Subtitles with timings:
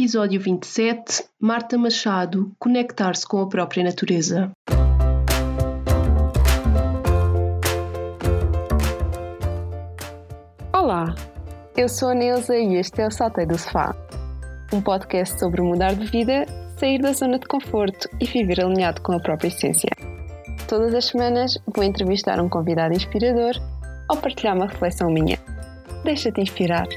[0.00, 4.50] Episódio 27 Marta Machado Conectar-se com a própria natureza.
[10.72, 11.14] Olá,
[11.76, 13.94] eu sou a Neuza e este é o Saltei do Sofá,
[14.72, 16.46] um podcast sobre mudar de vida,
[16.78, 19.90] sair da zona de conforto e viver alinhado com a própria essência.
[20.66, 23.52] Todas as semanas vou entrevistar um convidado inspirador
[24.10, 25.38] ou partilhar uma reflexão minha.
[26.04, 26.88] Deixa-te inspirar.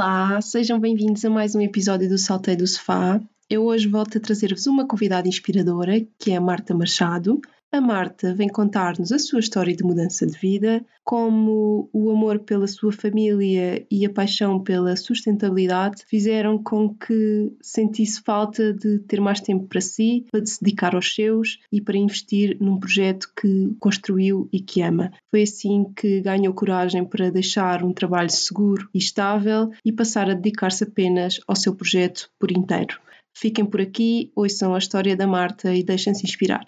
[0.00, 3.20] Olá, sejam bem-vindos a mais um episódio do Saltei do Sofá.
[3.50, 7.40] Eu hoje volto a trazer-vos uma convidada inspiradora, que é a Marta Machado.
[7.70, 12.66] A Marta vem contar-nos a sua história de mudança de vida, como o amor pela
[12.66, 19.42] sua família e a paixão pela sustentabilidade fizeram com que sentisse falta de ter mais
[19.42, 24.48] tempo para si, para se dedicar aos seus e para investir num projeto que construiu
[24.50, 25.12] e que ama.
[25.30, 30.34] Foi assim que ganhou coragem para deixar um trabalho seguro e estável e passar a
[30.34, 32.98] dedicar-se apenas ao seu projeto por inteiro.
[33.34, 36.64] Fiquem por aqui, ouçam a história da Marta e deixem-se inspirar.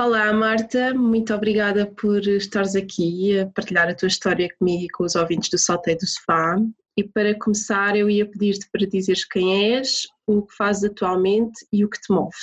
[0.00, 5.04] Olá, Marta, muito obrigada por estares aqui a partilhar a tua história comigo e com
[5.04, 6.56] os ouvintes do Salteio do Sofá.
[6.96, 11.84] E para começar, eu ia pedir-te para dizeres quem és, o que fazes atualmente e
[11.84, 12.36] o que te move.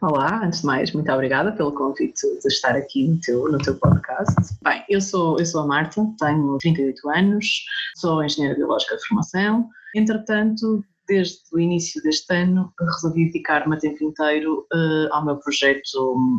[0.00, 3.74] Olá, antes de mais, muito obrigada pelo convite de estar aqui no teu, no teu
[3.74, 4.54] podcast.
[4.62, 7.64] Bem, eu sou, eu sou a Marta, tenho 38 anos,
[7.96, 9.68] sou engenheira biológica de formação.
[9.96, 15.80] Entretanto, desde o início deste ano, resolvi dedicar-me a tempo inteiro uh, ao meu projeto,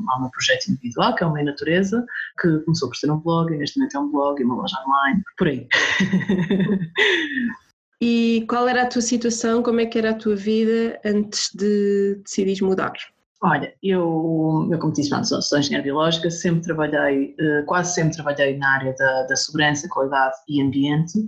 [0.09, 2.05] ao meu projeto individual, que é o Meio Natureza,
[2.39, 4.77] que começou por ser um blog, e neste momento é um blog e uma loja
[4.87, 5.67] online, por aí.
[8.01, 12.21] e qual era a tua situação, como é que era a tua vida antes de
[12.23, 12.93] decidir mudar?
[13.41, 18.57] Olha, eu, eu como disse, sou, sou engenheira biológica, sempre trabalhei, eh, quase sempre trabalhei
[18.57, 21.23] na área da, da segurança, qualidade e ambiente,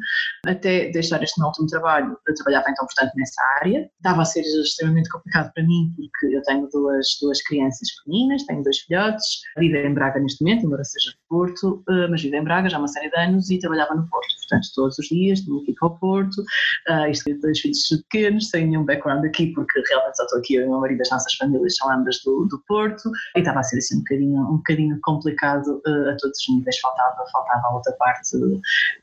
[0.45, 3.89] até deixar este meu último trabalho, eu trabalhava então, portanto, nessa área.
[3.95, 8.61] Estava a ser extremamente complicado para mim, porque eu tenho duas, duas crianças pequeninas, tenho
[8.61, 12.43] dois filhotes, vivo em Braga neste momento, embora seja de Porto, eh, mas vivo em
[12.43, 15.39] Braga já há uma série de anos e trabalhava no Porto, portanto, todos os dias
[15.39, 16.41] tinha que ao Porto,
[16.89, 20.55] uh, isto é dois filhos pequenos, sem nenhum background aqui, porque realmente só estou aqui,
[20.55, 21.89] eu e o meu marido, as nossas famílias são
[22.25, 26.17] do, do Porto e estava a ser assim um bocadinho, um bocadinho complicado uh, a
[26.17, 28.37] todos os níveis, faltava, faltava a outra parte,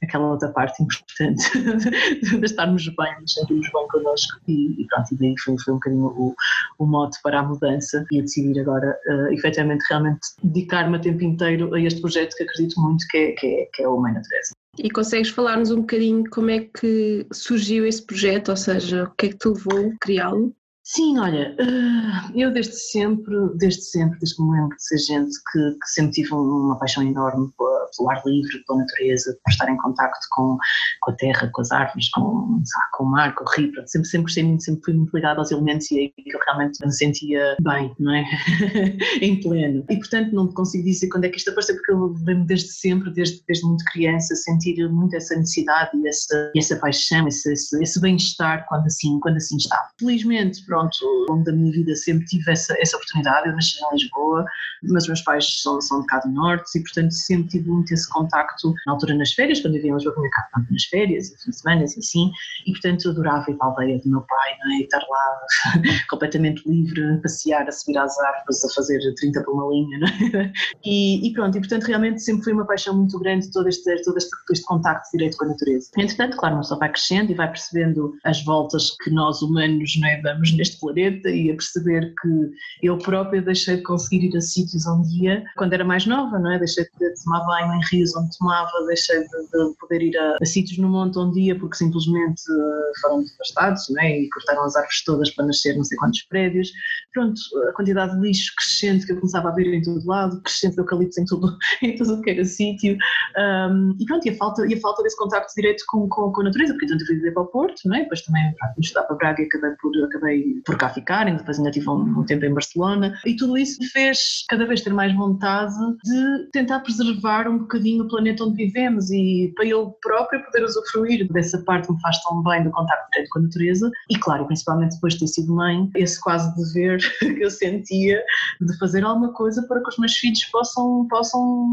[0.03, 1.45] aquela outra parte importante
[2.39, 5.77] de estarmos bem, de sentirmos bem connosco e, e pronto, e daí foi, foi um
[5.77, 6.35] bocadinho o,
[6.79, 11.75] o para a mudança e a decidir agora uh, efetivamente realmente dedicar-me a tempo inteiro
[11.75, 14.53] a este projeto que acredito muito que é, que é, que é o Mãe Natureza.
[14.79, 19.27] E consegues falar-nos um bocadinho como é que surgiu esse projeto, ou seja, o que
[19.27, 20.55] é que te levou a criá-lo?
[20.91, 25.37] Sim, olha, eh, eu desde sempre, desde sempre, desde que me lembro de ser gente
[25.53, 27.53] que, que sempre tive uma paixão enorme
[27.95, 30.57] pelo ar livre, pela natureza, por estar em contacto com,
[31.03, 32.63] com a terra, com as árvores, com,
[32.95, 35.51] com o mar, com o rio, sempre, sempre gostei muito, sempre fui muito ligada aos
[35.51, 38.25] elementos e aí que eu realmente me sentia bem, não é?
[39.21, 39.85] em pleno.
[39.91, 43.13] E portanto não consigo dizer quando é que isto apareceu, porque eu lembro desde sempre,
[43.13, 48.01] desde, desde muito criança, sentir muito essa necessidade e essa, essa paixão, esse, esse, esse
[48.01, 49.91] bem-estar quando assim, quando assim estava.
[50.01, 53.49] Felizmente, pronto, pronto, ao longo da minha vida sempre tive essa, essa oportunidade.
[53.49, 54.45] Eu nasci em Lisboa,
[54.83, 58.09] mas meus pais são, são de cá do Norte e, portanto, sempre tive muito esse
[58.09, 61.51] contacto, na altura nas férias, quando eu vivia em Lisboa, vinha cá nas férias, fim
[61.51, 62.31] de semana e assim,
[62.67, 64.79] e, portanto, adorava ir para a aldeia do meu pai, não é?
[64.79, 65.41] e estar lá
[66.11, 70.53] completamente livre, passear, a subir às árvores, a fazer 30 por uma linha, não é?
[70.85, 74.17] E, e pronto, e, portanto, realmente sempre foi uma paixão muito grande todo este, todo
[74.17, 75.91] este, este contacto direito com a natureza.
[75.97, 80.09] Entretanto, claro, uma pessoa vai crescendo e vai percebendo as voltas que nós humanos não
[80.09, 82.51] é, damos neste neste planeta e a perceber que
[82.83, 86.53] eu própria deixei de conseguir ir a sítios onde ia quando era mais nova, não
[86.53, 86.59] é?
[86.59, 90.37] Deixei de poder tomar banho em rios onde tomava, deixei de, de poder ir a,
[90.41, 94.21] a, sítios no monte onde ia porque simplesmente eh, foram devastados, não é?
[94.21, 96.71] E cortaram as árvores todas para nascer não sei quantos prédios.
[97.13, 100.75] Pronto, a quantidade de lixo crescente que eu começava a ver em todo lado, crescente
[100.75, 102.97] de eucaliptos em tudo, em tudo o que era sítio.
[103.37, 106.41] Um, e pronto, e a falta, e a falta desse contacto direto com, com, com
[106.41, 108.03] a natureza, porque eu fui viver para o Porto, não é?
[108.03, 111.89] Depois também, pronto, estudar para Braga acabei por, acabei por cá ficarem, depois ainda tive
[111.89, 115.75] um, um, tempo em Barcelona, e tudo isso me fez cada vez ter mais vontade
[116.05, 121.31] de tentar preservar um bocadinho o planeta onde vivemos e para eu própria poder usufruir
[121.33, 124.47] dessa parte que me faz tão bem do contacto direto com a natureza e claro,
[124.47, 128.23] principalmente depois de ter sido mãe, esse quase dever que eu sentia
[128.61, 131.67] de fazer alguma coisa para que os meus filhos possam, possam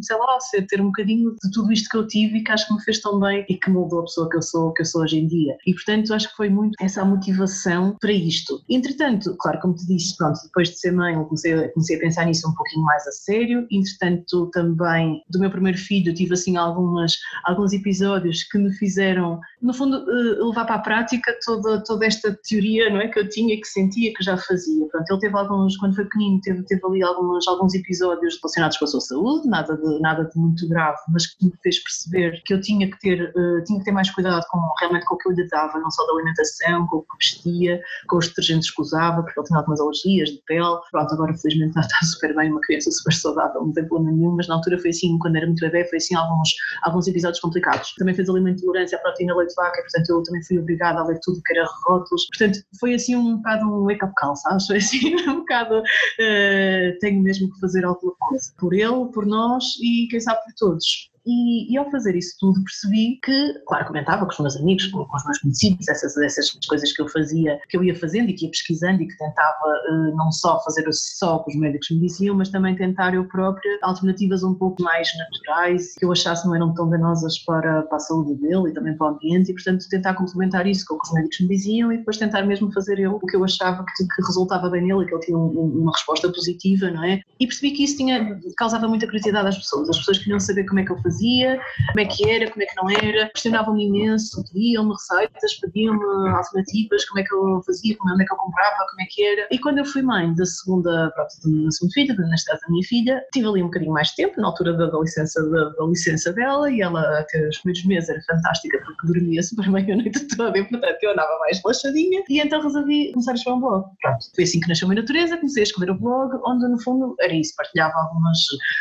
[0.00, 2.66] sei lá, ser, ter um bocadinho de tudo isto que eu tive e que acho
[2.66, 4.86] que me fez tão bem e que moldou a pessoa que eu sou, que eu
[4.86, 5.56] sou hoje em dia.
[5.66, 8.62] E portanto acho que foi muito essa motivação para isto.
[8.68, 12.48] Entretanto, claro, como te disse, pronto, depois de ser mãe, comecei, comecei a pensar nisso
[12.48, 13.66] um pouquinho mais a sério.
[13.70, 17.14] Entretanto, também do meu primeiro filho, tive assim algumas,
[17.44, 22.36] alguns episódios que me fizeram, no fundo, eh, levar para a prática toda, toda esta
[22.48, 24.86] teoria não é, que eu tinha, que sentia, que já fazia.
[24.88, 28.84] Pronto, ele teve alguns, quando foi pequenino, teve, teve ali alguns, alguns episódios relacionados com
[28.84, 32.54] a sua saúde, nada de, nada de muito grave, mas que me fez perceber que
[32.54, 35.28] eu tinha que ter, uh, tinha que ter mais cuidado com, realmente com o que
[35.28, 37.80] eu lhe dava, não só da alimentação, com o que vestia,
[38.12, 40.76] com os detergentes que usava, porque ele tinha algumas alergias de pele.
[40.90, 44.36] Pronto, agora felizmente está, está super bem, uma criança super saudável, não tem problema nenhum,
[44.36, 46.50] mas na altura foi assim, quando era muito bebê, foi assim alguns,
[46.82, 47.94] alguns episódios complicados.
[47.96, 51.00] Também fez ali uma intolerância à proteína leite vaca, e, portanto eu também fui obrigada
[51.00, 52.26] a ler tudo que era rótulos.
[52.26, 54.66] Portanto, foi assim um bocado um wake-up call, sabes?
[54.66, 58.52] Foi assim um bocado, uh, tenho mesmo que fazer alguma coisa.
[58.58, 61.11] Por ele, por nós e quem sabe por todos.
[61.24, 65.04] E, e, ao fazer isso tudo percebi que, claro, comentava com os meus amigos, com,
[65.04, 68.32] com os meus conhecidos, essas, essas coisas que eu fazia, que eu ia fazendo e
[68.32, 71.90] que ia pesquisando e que tentava uh, não só fazer só o que os médicos
[71.90, 76.46] me diziam, mas também tentar eu própria alternativas um pouco mais naturais, que eu achasse
[76.46, 79.54] não eram tão danosas para, para a saúde dele e também para o ambiente e,
[79.54, 82.72] portanto, tentar complementar isso com o que os médicos me diziam e depois tentar mesmo
[82.72, 85.82] fazer eu o que eu achava que, que resultava bem nele que ele tinha um,
[85.82, 87.20] uma resposta positiva, não é?
[87.38, 90.80] E percebi que isso tinha, causava muita curiosidade às pessoas, as pessoas queriam saber como
[90.80, 93.86] é que eu fazia fazia, como é que era, como é que não era, questionavam-me
[93.86, 98.86] imenso, pediam-me receitas, pediam-me alternativas, como é que eu fazia, como é que eu comprava,
[98.90, 99.48] como é que era.
[99.50, 101.30] E quando eu fui mãe da segunda, pronto,
[101.64, 104.40] da segunda filha, neste caso da minha filha, tive ali um bocadinho mais de tempo,
[104.40, 108.08] na altura da, da licença, da, da, licença dela, e ela até os primeiros meses
[108.08, 112.22] era fantástica porque dormia super bem a noite toda e portanto eu andava mais relaxadinha
[112.28, 113.84] e então resolvi começar a escrever um blog.
[114.00, 116.80] Pronto, foi assim que nasceu a minha natureza, comecei a escrever o blog, onde no
[116.82, 118.38] fundo era isso, partilhava algumas,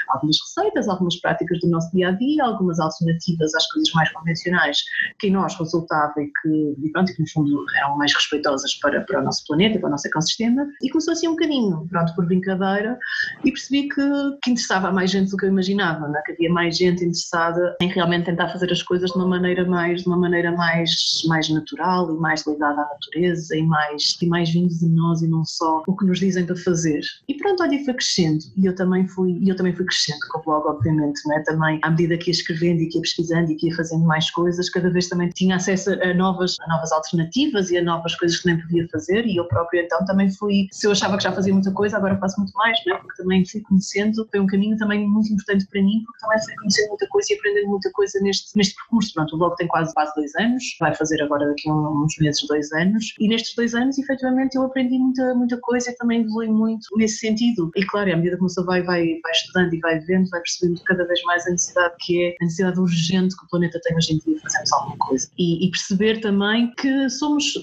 [0.10, 4.77] algumas receitas, algumas práticas do nosso dia a dia, algumas alternativas às coisas mais convencionais
[5.19, 9.01] que em nós resultava e que, e pronto, que no fundo eram mais respeitosas para,
[9.01, 12.25] para o nosso planeta, para o nosso ecossistema, e começou assim um bocadinho, pronto, por
[12.25, 12.97] brincadeira,
[13.44, 14.01] e percebi que,
[14.44, 16.21] que interessava a mais gente do que eu imaginava, né?
[16.25, 20.01] que havia mais gente interessada em realmente tentar fazer as coisas de uma maneira mais,
[20.01, 20.91] de uma maneira mais,
[21.27, 25.27] mais natural e mais ligada à natureza e mais, e mais vindo de nós e
[25.27, 27.01] não só o que nos dizem para fazer.
[27.27, 30.44] E pronto, olha, foi crescendo, e eu também fui, eu também fui crescendo com o
[30.44, 31.44] blog, obviamente, né?
[31.45, 34.30] também à medida que ia escrevendo e que ia pesquisando e que ia fazendo mais
[34.31, 38.38] coisas, cada vez também tinha acesso a novas, a novas alternativas e a novas coisas
[38.40, 41.31] que nem podia fazer e eu própria então também fui, se eu achava que já
[41.31, 42.98] fazia muita coisa, agora faço muito mais, né?
[43.02, 46.56] porque também fui conhecendo, foi um caminho também muito importante para mim, porque também fui
[46.56, 49.14] conhecendo muita coisa e aprendendo muita coisa neste, neste percurso.
[49.14, 52.46] Pronto, o blog tem quase, quase dois anos, vai fazer agora daqui a uns meses
[52.48, 56.48] dois anos, e nestes dois anos, efetivamente, eu aprendi muita, muita coisa e também evolui
[56.48, 57.72] muito nesse sentido.
[57.75, 60.81] E claro, à medida que pessoa vai, vai, vai estudando e vai vendo, vai percebendo
[60.86, 64.13] cada vez mais a necessidade que é a necessidade urgente que o planeta tem hoje
[64.13, 65.30] em dia de fazermos alguma coisa.
[65.38, 67.53] E, e, perceber também que somos,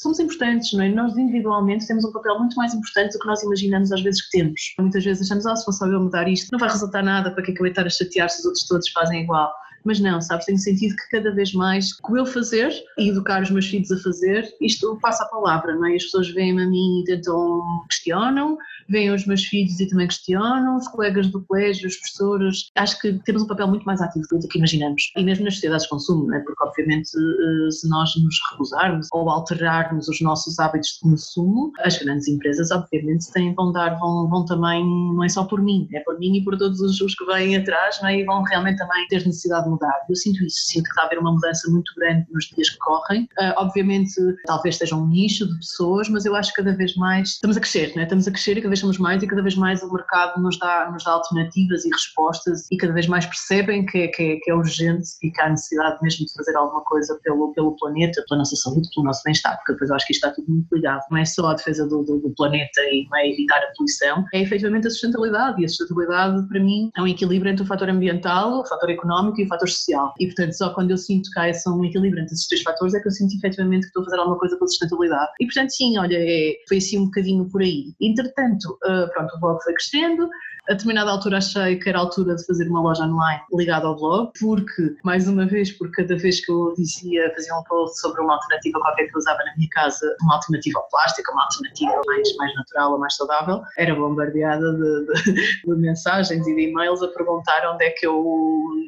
[0.00, 0.88] somos importantes, não é?
[0.88, 4.38] Nós individualmente temos um papel muito mais importante do que nós imaginamos às vezes que
[4.38, 4.74] temos.
[4.78, 7.42] Muitas vezes achamos, ah, se fosse só eu mudar isto, não vai resultar nada, para
[7.42, 9.52] que é que eu estar a chatear se os outros todos fazem igual?
[9.84, 13.50] Mas não, sabes, tem sentido que cada vez mais, com eu fazer e educar os
[13.50, 15.94] meus filhos a fazer, isto passa a palavra, não é?
[15.94, 18.56] As pessoas vêm-me a mim e tentam, questionam,
[18.88, 22.70] vêm os meus filhos e também questionam, os colegas do colégio, os professores.
[22.74, 25.12] Acho que temos um papel muito mais ativo do que imaginamos.
[25.16, 26.40] E mesmo nas sociedades de consumo, não é?
[26.40, 31.98] Porque, obviamente, eh, se nós nos recusarmos ou alterarmos os nossos hábitos de consumo, as
[31.98, 36.00] grandes empresas, obviamente, têm, vão dar, vão, vão também, não é só por mim, é
[36.00, 38.20] por mim e por todos os, os que vêm atrás, não é?
[38.20, 40.00] E vão realmente também ter necessidade de mudar.
[40.08, 42.78] Eu sinto isso, sinto que está a haver uma mudança muito grande nos dias que
[42.78, 43.24] correm.
[43.38, 44.14] Uh, obviamente,
[44.46, 47.60] talvez esteja um nicho de pessoas, mas eu acho que cada vez mais estamos a
[47.60, 48.04] crescer, não é?
[48.04, 50.58] Estamos a crescer e cada vez somos mais e cada vez mais o mercado nos
[50.58, 54.36] dá, nos dá alternativas e respostas e cada vez mais percebem que é, que é,
[54.36, 58.24] que é urgente e que há necessidade mesmo de fazer alguma coisa pelo, pelo planeta,
[58.28, 60.74] pela nossa saúde, pelo nosso bem-estar, porque depois eu acho que isto está tudo muito
[60.74, 61.02] ligado.
[61.10, 64.24] Não é só a defesa do, do, do planeta e não é evitar a poluição,
[64.32, 67.88] é efetivamente a sustentabilidade e a sustentabilidade para mim é um equilíbrio entre o fator
[67.88, 70.14] ambiental, o fator económico e o fator fator social.
[70.20, 72.94] E, portanto, só quando eu sinto que há essa um equilíbrio entre esses três fatores
[72.94, 75.32] é que eu sinto efetivamente que estou a fazer alguma coisa pela sustentabilidade.
[75.40, 77.94] E, portanto, sim, olha, é, foi assim um bocadinho por aí.
[78.00, 80.28] Entretanto, uh, pronto, o blog foi crescendo,
[80.68, 83.96] a determinada altura achei que era a altura de fazer uma loja online ligada ao
[83.96, 88.22] blog, porque, mais uma vez, por cada vez que eu dizia, fazia um post sobre
[88.22, 92.00] uma alternativa qualquer que eu usava na minha casa, uma alternativa ao plástico, uma alternativa
[92.06, 97.02] mais, mais natural ou mais saudável, era bombardeada de, de, de mensagens e de e-mails
[97.02, 98.24] a perguntar onde é que eu,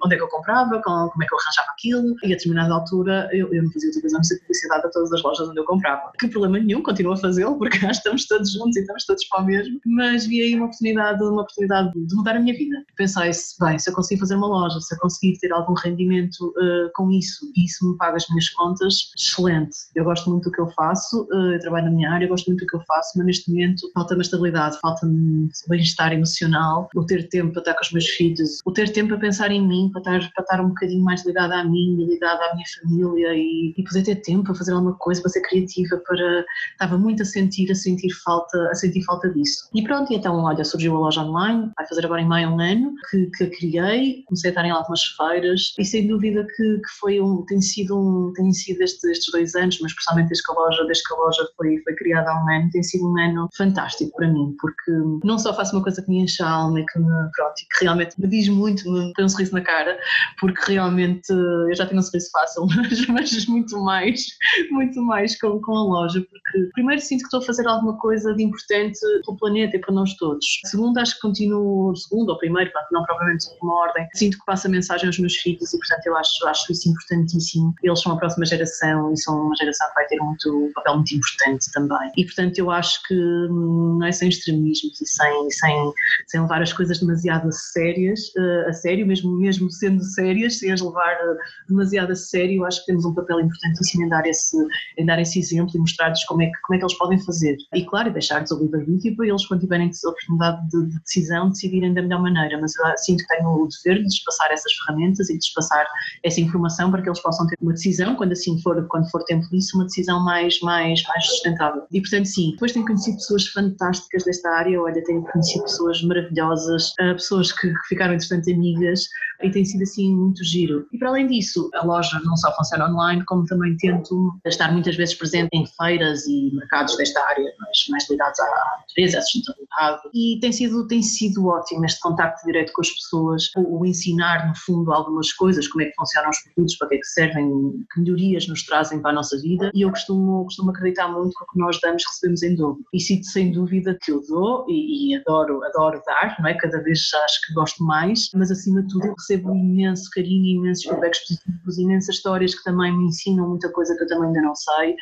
[0.03, 2.75] onde é que eu comprava, como, como é que eu arranjava aquilo, e a determinada
[2.75, 6.13] altura eu, eu não fazia a não publicidade a todas as lojas onde eu comprava.
[6.19, 9.43] Que problema nenhum, continuo a fazê-lo, porque cá estamos todos juntos e estamos todos para
[9.43, 12.85] o mesmo, mas vi aí uma oportunidade, uma oportunidade de mudar a minha vida.
[12.97, 16.91] Pensei-se, bem, se eu conseguir fazer uma loja, se eu conseguir ter algum rendimento uh,
[16.95, 19.77] com isso e isso me paga as minhas contas, excelente.
[19.95, 22.47] Eu gosto muito do que eu faço, uh, eu trabalho na minha área, eu gosto
[22.47, 27.29] muito do que eu faço, mas neste momento falta-me estabilidade, falta-me bem-estar emocional, o ter
[27.29, 30.01] tempo para estar com os meus filhos, o ter tempo para pensar em mim, para
[30.01, 33.85] estar, para estar um bocadinho mais ligada a mim, ligada à minha família e, e
[33.85, 37.71] poder ter tempo para fazer alguma coisa, para ser criativa, para estava muito a sentir,
[37.71, 39.69] a sentir falta, a sentir falta disso.
[39.75, 42.95] E pronto, então olha, surgiu a loja online vai fazer agora em maio um ano,
[43.11, 46.99] que, que a criei, comecei a estar em algumas feiras e sem dúvida que, que
[47.01, 50.55] foi um, tem sido um, tem sido estes, dois anos, mas especialmente desde que a
[50.55, 53.49] loja, desde que a loja foi, foi criada há um ano, tem sido um ano
[53.57, 54.93] fantástico para mim, porque
[55.25, 57.85] não só faço uma coisa que me enche a alma e que me, pronto, que
[57.85, 59.99] realmente me diz muito, me põe um sorriso na cara,
[60.47, 64.27] porque realmente eu já tenho um sorriso fácil, mas, mas muito mais,
[64.71, 68.33] muito mais com, com a loja, porque primeiro sinto que estou a fazer alguma coisa
[68.35, 70.45] de importante para o planeta e para nós todos.
[70.67, 74.71] Segundo, acho que continuo segundo ou primeiro, não propriamente uma ordem, sinto que passo a
[74.71, 77.75] mensagem aos meus filhos e, portanto, eu acho, acho isso importantíssimo.
[77.83, 80.97] Eles são a próxima geração e são uma geração que vai ter muito, um papel
[80.97, 82.13] muito importante também.
[82.17, 85.93] E, portanto, eu acho que hum, não é sem extremismos e sem, sem,
[86.27, 90.81] sem levar as coisas demasiado sérias, uh, a sério, mesmo, mesmo sendo sérias, sem as
[90.81, 91.37] levar uh,
[91.69, 94.57] demasiado a sério, acho que temos um papel importantíssimo em dar esse,
[94.99, 97.57] em dar esse exemplo e mostrar-lhes como é, que, como é que eles podem fazer.
[97.75, 101.95] E, claro, deixar-lhes o livre-arbítrio para eles, quando tiverem a oportunidade de, de decisão, decidirem
[101.95, 105.29] da melhor maneira, mas eu sinto que tenho o dever de lhes passar essas ferramentas
[105.29, 105.87] e de lhes passar
[106.23, 109.49] essa informação para que eles possam ter uma decisão, quando assim for, quando for tempo
[109.51, 111.83] disso, uma decisão mais, mais, mais sustentável.
[111.93, 116.93] E portanto, sim, depois tenho conhecido pessoas fantásticas desta área, olha, tenho conhecido pessoas maravilhosas,
[117.01, 119.09] eh, pessoas que, que ficaram, entretanto, amigas,
[119.43, 120.87] e tem sido assim muito giro.
[120.93, 124.97] E para além disso, a loja não só funciona online, como também tento estar muitas
[124.97, 128.47] vezes presente em feiras e mercados desta área, mais, mais ligados à
[128.81, 130.03] natureza, à sustentabilidade.
[130.15, 134.49] E tem sido, tem sido ótimo este contacto direto com as pessoas, o, o, ensinar,
[134.49, 137.73] no fundo, algumas coisas, como é que funcionam os produtos, para que é que servem,
[137.93, 139.71] que melhorias nos trazem para a nossa vida.
[139.75, 142.83] E eu costumo, costumo acreditar muito que o que nós damos, recebemos em dobro.
[142.93, 146.55] E sinto sem dúvida que eu dou e, e adoro, adoro dar, não é?
[146.55, 151.21] Cada vez acho que gosto mais, mas acima de tudo recebo imenso carinho, imensos feedbacks
[151.21, 154.93] positivos, imensas histórias que também me ensinam muita coisa que eu também ainda não sei.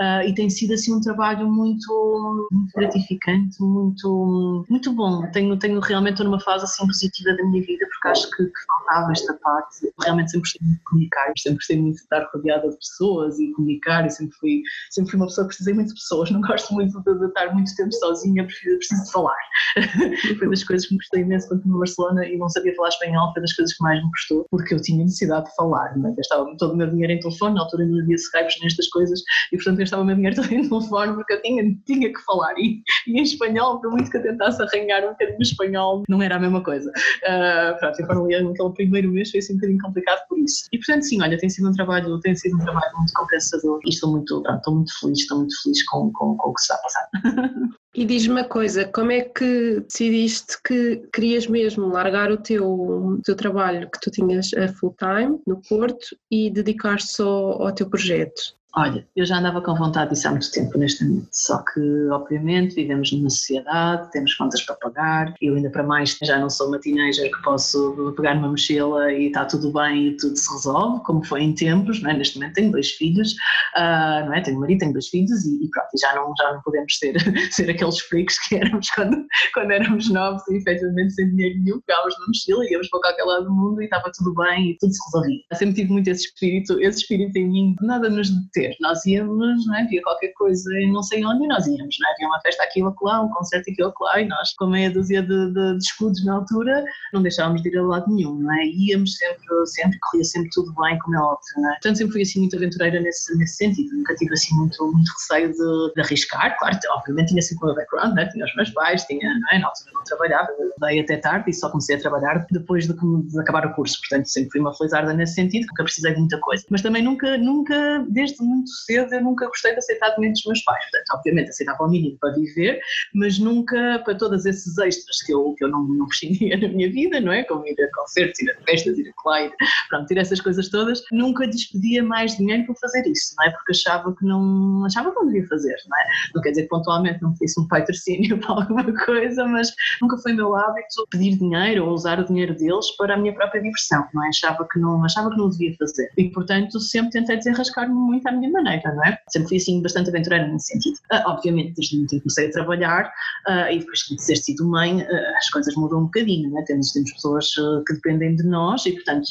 [0.00, 5.30] Uh, e tem sido assim um trabalho muito, muito gratificante, muito, muito bom.
[5.32, 8.66] Tenho, tenho realmente estou numa fase assim positiva da minha vida porque acho que, que
[8.66, 9.92] faltava esta parte.
[10.02, 13.52] Realmente sempre gostei muito de comunicar, sempre gostei muito de estar rodeada de pessoas e
[13.52, 16.74] comunicar e sempre fui, sempre fui uma pessoa que precisei muito de pessoas, não gosto
[16.74, 19.36] muito de, de estar muito tempo sozinha, preciso, preciso de falar.
[20.38, 22.88] foi das coisas que me gostei imenso quando estive em Barcelona e não sabia falar
[22.88, 26.12] espanhol, foi das coisas que mais me custou, porque eu tinha necessidade de falar, né?
[26.14, 29.56] gastava todo o meu dinheiro em telefone, na altura ainda havia Skype nestas coisas, e
[29.56, 32.82] portanto gastava o meu dinheiro todo em telefone porque eu tinha, tinha que falar, e,
[33.06, 36.36] e em espanhol, por muito que eu tentasse arranhar um bocadinho de espanhol, não era
[36.36, 36.90] a mesma coisa.
[36.90, 40.66] Uh, pronto, eu falei naquele primeiro mês foi assim um bocadinho complicado por isso.
[40.70, 43.88] E portanto sim, olha, tem sido um trabalho, tem sido um trabalho muito compensador e
[43.88, 46.72] estou muito, pronto, estou muito feliz, estou muito feliz com, com, com o que se
[46.72, 47.08] está a passar.
[47.94, 53.36] E diz-me uma coisa, como é que decidiste que querias mesmo largar o teu, teu
[53.36, 58.56] trabalho que tu tinhas a full time no Porto e dedicar-te só ao teu projeto?
[58.74, 61.28] Olha, eu já andava com vontade disso há muito tempo, honestamente.
[61.30, 65.34] Só que, obviamente, vivemos numa sociedade, temos contas para pagar.
[65.42, 69.26] Eu, ainda para mais, já não sou uma teenager que posso pegar numa mochila e
[69.26, 72.00] está tudo bem e tudo se resolve, como foi em tempos.
[72.00, 72.16] Não é?
[72.16, 73.32] Neste momento tenho dois filhos,
[73.76, 74.40] uh, não é?
[74.40, 77.14] tenho um marido, tenho dois filhos e, e pronto, já não, já não podemos ser,
[77.52, 82.18] ser aqueles freaks que éramos quando, quando éramos novos e efetivamente sem dinheiro nenhum, pegávamos
[82.18, 85.00] na mochila íamos para qualquer lado do mundo e estava tudo bem e tudo se
[85.04, 85.40] resolvia.
[85.50, 89.66] Eu sempre tive muito esse espírito, esse espírito em mim, nada nos detém Nós íamos,
[89.66, 89.82] não é?
[89.82, 92.12] Havia qualquer coisa e não sei onde e nós íamos, não é?
[92.12, 94.90] Havia uma festa aqui ou lá, um concerto aqui ou lá e nós, com meia
[94.90, 98.52] dúzia de, de, de, escudos na altura, não deixávamos de ir a lado nenhum, não
[98.52, 98.64] é?
[98.66, 101.72] Íamos sempre, sempre, corria sempre tudo bem, como é óbvio, não é?
[101.74, 105.52] Portanto, sempre fui assim muito aventureira nesse, nesse sentido, nunca tive assim muito, muito receio
[105.52, 108.26] de, de arriscar, claro, obviamente tinha sempre o meu background, né?
[108.26, 109.58] tinha os meus pais, tinha, não é?
[109.58, 110.48] Na altura não trabalhava,
[110.80, 114.26] dei até tarde e só comecei a trabalhar depois de, de acabar o curso, portanto
[114.26, 118.04] sempre fui uma felizarda nesse sentido, nunca precisei de muita coisa, mas também nunca, nunca,
[118.08, 121.84] desde muito cedo, eu nunca gostei de aceitar documentos dos meus pais, portanto, obviamente aceitava
[121.84, 122.80] o mínimo para viver,
[123.14, 126.90] mas nunca para todos esses extras que eu, que eu não, não prescindia na minha
[126.90, 127.44] vida, não é?
[127.44, 129.52] Como ir a concertos, ir a festas, ir a clare,
[129.88, 133.50] pronto, ir a essas coisas todas, nunca despedia mais dinheiro para fazer isso, não é?
[133.50, 136.04] Porque achava que não, achava que não devia fazer, não é?
[136.34, 140.32] Não quer dizer que pontualmente não pedisse um patrocínio para alguma coisa, mas nunca foi
[140.32, 144.24] meu hábito pedir dinheiro ou usar o dinheiro deles para a minha própria diversão, não
[144.24, 144.28] é?
[144.28, 146.10] Achava que não, achava que não devia fazer.
[146.16, 149.18] E, portanto, sempre tentei desenrascar-me muito à minha maneira, não é?
[149.28, 150.96] Sempre fui assim bastante aventureira nesse sentido.
[151.12, 153.12] Uh, obviamente, desde muito comecei a trabalhar
[153.48, 156.64] uh, e depois que disseste sido mãe, uh, as coisas mudam um bocadinho, não é?
[156.64, 157.50] Temos, temos pessoas
[157.86, 159.28] que dependem de nós e, portanto,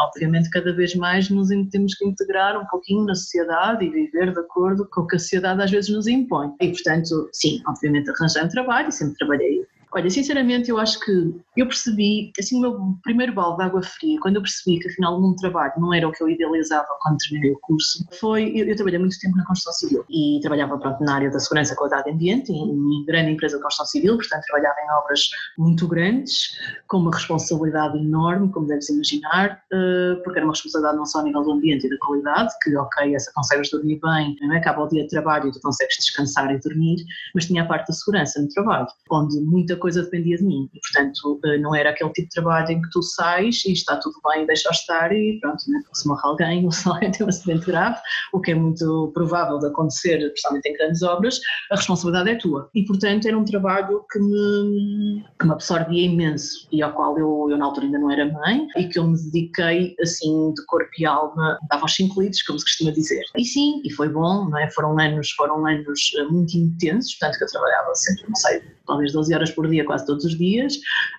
[0.00, 4.40] obviamente, cada vez mais nos temos que integrar um pouquinho na sociedade e viver de
[4.40, 6.52] acordo com o que a sociedade às vezes nos impõe.
[6.60, 11.66] E, portanto, sim, obviamente arranjei um trabalho sempre trabalhei Olha, sinceramente, eu acho que eu
[11.66, 15.20] percebi, assim, o meu primeiro balde de água fria, quando eu percebi que afinal o
[15.20, 18.52] meu trabalho não era o que eu idealizava quando terminei o curso, foi.
[18.54, 21.74] Eu, eu trabalhei muito tempo na construção civil e trabalhava pronto, na área da segurança,
[21.74, 25.20] qualidade e ambiente, em, em grande empresa de construção civil, portanto, trabalhava em obras
[25.56, 31.06] muito grandes, com uma responsabilidade enorme, como deves imaginar, eh, porque era uma responsabilidade não
[31.06, 34.54] só a nível do ambiente e da qualidade, que, ok, essa consegues dormir bem, não
[34.54, 34.58] é?
[34.58, 36.96] acaba o dia de trabalho e tu consegues descansar e dormir,
[37.34, 40.68] mas tinha a parte da segurança no trabalho, onde muita coisa dependia de mim.
[40.74, 43.96] E, portanto, eh, não era aquele tipo de trabalho em que tu sais e está
[43.96, 45.80] tudo bem, deixa estar e pronto, né?
[45.92, 47.98] se morre alguém, ou se alguém tem um acidente grave,
[48.32, 52.70] o que é muito provável de acontecer, principalmente em grandes obras, a responsabilidade é tua.
[52.74, 57.48] E, portanto, era um trabalho que me, que me absorvia imenso e ao qual eu,
[57.50, 60.90] eu, na altura, ainda não era mãe e que eu me dediquei, assim, de corpo
[60.98, 63.22] e alma, dava aos cinco litros, como se costuma dizer.
[63.36, 64.70] E sim, e foi bom, não é?
[64.70, 69.12] Foram anos, foram anos eh, muito intensos, portanto, que eu trabalhava sempre, não sei, talvez
[69.12, 70.74] 12 horas por dia, quase todos os dias.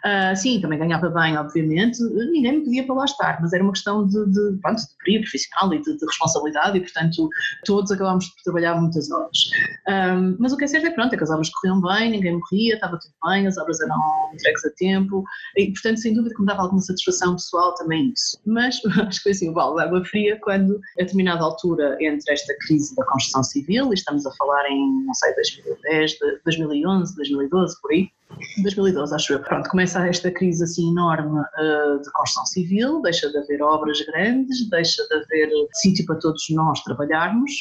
[0.06, 2.02] Uh, sim, também ganhava bem, obviamente,
[2.32, 5.24] ninguém me pedia para lá estar, mas era uma questão de, de, pronto, de período
[5.24, 7.30] profissional e de, de, responsabilidade e, portanto,
[7.66, 9.50] todos acabámos por trabalhar muitas horas.
[9.88, 12.34] Um, mas o que é certo é pronto, é que as obras corriam bem, ninguém
[12.34, 13.98] morria, estava tudo bem, as obras eram
[14.34, 15.24] entregues a tempo
[15.58, 18.38] e, portanto, sem dúvida que me dava alguma satisfação pessoal também isso.
[18.46, 22.34] Mas acho que foi assim o balde de água fria quando, a determinada altura, entre
[22.34, 27.16] esta crise da construção civil, e estamos a falar em, não sei, 2010, 2011, 2012,
[27.16, 28.10] 2012, por aí,
[28.64, 29.40] 2012, acho eu.
[29.40, 34.70] Pronto, começa esta crise assim enorme uh, de construção civil, deixa de haver obras grandes,
[34.70, 37.52] deixa de haver sítio para todos nós trabalharmos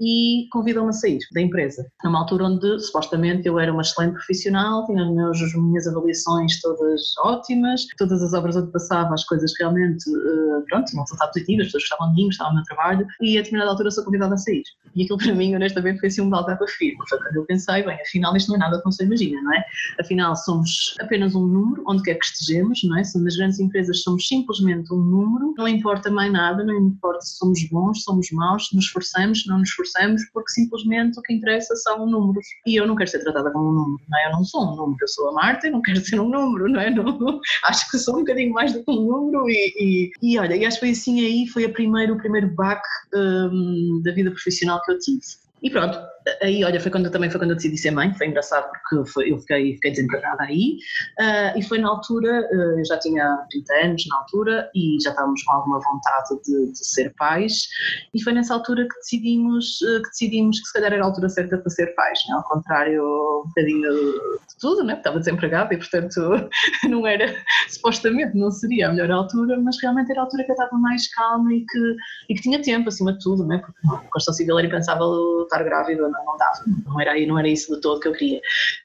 [0.00, 1.86] e convidam-me a sair da empresa.
[2.02, 7.00] Numa altura onde supostamente eu era uma excelente profissional, tinha as, as minhas avaliações todas
[7.22, 11.72] ótimas, todas as obras onde passava, as coisas realmente, uh, pronto, não resultados positivas, as
[11.72, 14.38] pessoas gostavam de mim, gostavam do meu trabalho e a determinada altura sou convidada a
[14.38, 14.62] sair.
[14.94, 16.92] E aquilo para mim, honestamente, foi assim um balde de água fria.
[17.34, 19.64] Eu pensei, bem, afinal isto não é nada como se imagina, não é?
[20.00, 23.02] Afinal, somos apenas um número, onde quer que estejamos, não é?
[23.16, 27.62] Nas grandes empresas somos simplesmente um número, não importa mais nada, não importa se somos
[27.70, 32.06] bons, somos maus, se nos esforçamos, não nos esforçamos, porque simplesmente o que interessa são
[32.06, 32.46] números.
[32.66, 34.26] E eu não quero ser tratada como um número, não é?
[34.26, 36.68] Eu não sou um número, eu sou a Marta e não quero ser um número,
[36.68, 36.90] não é?
[36.90, 37.04] Não,
[37.64, 40.64] acho que sou um bocadinho mais do que um número e, e, e olha, e
[40.64, 44.80] acho que foi assim aí, foi a primeiro, o primeiro baque um, da vida profissional
[44.82, 45.20] que eu tive.
[45.62, 45.98] E pronto,
[46.40, 49.32] aí olha, foi quando também foi quando eu decidi ser mãe, foi engraçado porque foi,
[49.32, 50.78] eu fiquei, fiquei desempregada aí
[51.20, 55.10] uh, e foi na altura, uh, eu já tinha 30 anos na altura e já
[55.10, 57.68] estávamos com alguma vontade de, de ser pais
[58.14, 61.28] e foi nessa altura que decidimos, uh, que decidimos que se calhar era a altura
[61.28, 62.36] certa para ser pais, né?
[62.36, 64.94] ao contrário um bocadinho de tudo, né?
[64.94, 66.20] estava desempregada e portanto
[66.88, 67.34] não era,
[67.68, 71.12] supostamente não seria a melhor altura, mas realmente era a altura que eu estava mais
[71.12, 71.96] calma e que,
[72.30, 73.58] e que tinha tempo acima de tudo, né?
[73.58, 77.48] porque a Constituição Civil era impensável estar grávida não, não dava, não era, não era
[77.48, 78.38] isso de todo que eu queria.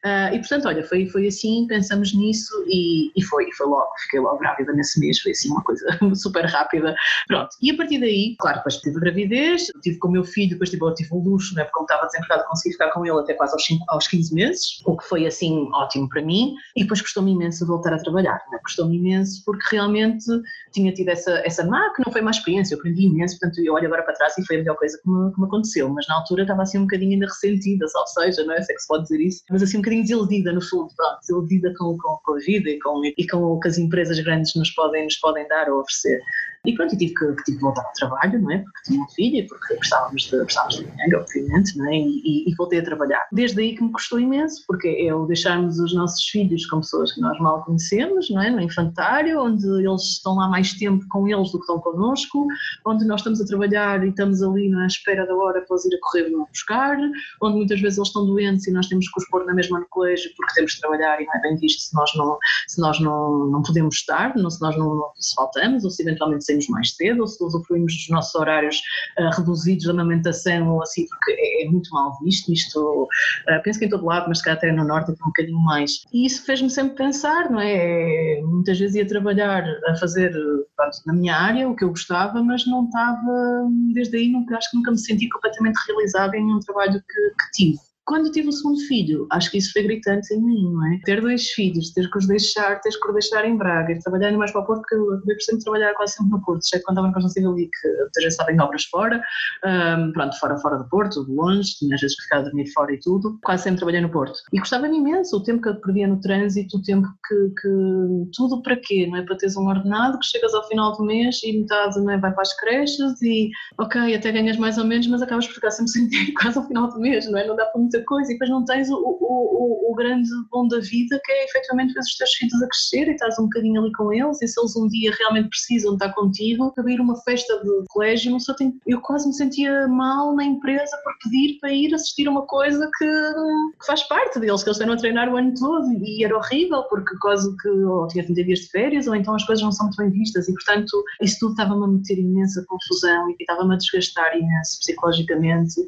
[0.05, 4.19] Uh, e portanto, olha, foi, foi assim, pensamos nisso e, e foi, foi logo, fiquei
[4.19, 6.95] logo grávida nesse mês, foi assim uma coisa super rápida,
[7.27, 7.49] pronto.
[7.61, 10.69] E a partir daí, claro, depois tive a gravidez, tive com o meu filho, depois
[10.69, 13.53] tive, tive o luxo, né, porque como estava desempregado consegui ficar com ele até quase
[13.53, 17.31] aos, 5, aos 15 meses, o que foi assim ótimo para mim, e depois custou-me
[17.31, 20.25] imenso voltar a trabalhar, né, custou-me imenso porque realmente
[20.71, 23.73] tinha tido essa, essa má, que não foi má experiência, eu aprendi imenso, portanto eu
[23.73, 26.07] olho agora para trás e foi a melhor coisa que me, que me aconteceu, mas
[26.07, 28.61] na altura estava assim um bocadinho ainda ressentida, ou seja, não é?
[28.61, 31.19] Se é que se pode dizer isso, mas assim um bocadinho desiludida no fundo, pronto,
[31.19, 34.55] desiludida com, com, com a vida e com, e com o que as empresas grandes
[34.55, 36.21] nos podem, nos podem dar ou oferecer.
[36.65, 38.57] E pronto, tive que, tive que voltar ao trabalho, não é?
[38.57, 41.95] Porque tinha uma filha, porque precisávamos de, precisávamos de dinheiro, obviamente, não é?
[41.95, 43.25] E, e, voltei a trabalhar.
[43.31, 47.13] Desde aí que me custou imenso, porque é o deixarmos os nossos filhos com pessoas
[47.13, 48.49] que nós mal conhecemos, não é?
[48.49, 52.45] No infantário, onde eles estão lá mais tempo com eles do que estão connosco,
[52.85, 55.95] onde nós estamos a trabalhar e estamos ali na espera da hora para eles ir
[55.95, 56.97] a correr e buscar,
[57.41, 59.87] onde muitas vezes eles estão doentes e nós temos que os pôr na mesma no
[59.89, 62.99] colégio porque temos de trabalhar e não é bem visto se nós não, se nós
[62.99, 66.67] não, não podemos estar, não, se nós não, não se faltamos ou se eventualmente saímos
[66.69, 68.81] mais cedo ou se usufruímos dos nossos horários
[69.19, 73.79] uh, reduzidos de amamentação ou assim, porque é, é muito mal visto isto, uh, penso
[73.79, 76.01] que em todo lado, mas calhar até no Norte é um bocadinho mais.
[76.13, 78.41] E isso fez-me sempre pensar, não é?
[78.43, 80.31] Muitas vezes ia trabalhar a fazer
[80.75, 84.71] pronto, na minha área o que eu gostava, mas não estava, desde aí nunca, acho
[84.71, 87.88] que nunca me senti completamente realizada em nenhum trabalho que, que tive.
[88.09, 90.99] Quando tive o segundo filho, acho que isso foi gritante em mim, não é?
[91.05, 94.31] Ter dois filhos, ter que os deixar, ter que os deixar em Braga, ir trabalhar
[94.31, 96.83] mais para o Porto, porque eu acabei por sempre trabalhar quase sempre no Porto, exceto
[96.85, 99.21] quando estava em Constância ali, que muitas vezes estava em obras fora,
[99.63, 102.65] um, pronto, fora, fora do Porto, de longe, tinha às vezes que ficar a dormir
[102.73, 104.39] fora e tudo, quase sempre trabalhei no Porto.
[104.51, 108.63] E gostava-me imenso o tempo que eu perdia no trânsito, o tempo que, que, tudo
[108.63, 109.21] para quê, não é?
[109.21, 112.17] Para teres um ordenado que chegas ao final do mês e metade não é?
[112.17, 115.69] vai para as creches e, ok, até ganhas mais ou menos, mas acabas por ficar
[115.69, 117.45] sempre sem dinheiro quase ao final do mês, não é?
[117.45, 120.79] Não dá para muita coisa e depois não tens o, o, o, grande bom da
[120.79, 123.91] vida que é efetivamente ver os teus filhos a crescer e estás um bocadinho ali
[123.93, 127.83] com eles e se eles um dia realmente precisam estar contigo, abrir uma festa de
[127.89, 132.27] colégio, só tem, eu quase me sentia mal na empresa por pedir para ir assistir
[132.27, 135.91] uma coisa que, que faz parte deles, que eles estão a treinar o ano todo
[136.03, 139.43] e era horrível porque quase que ou tinha 30 dias de férias ou então as
[139.45, 143.29] coisas não são muito bem vistas e portanto isso tudo estava-me a meter imensa confusão
[143.31, 145.81] e estava-me a desgastar imenso psicologicamente.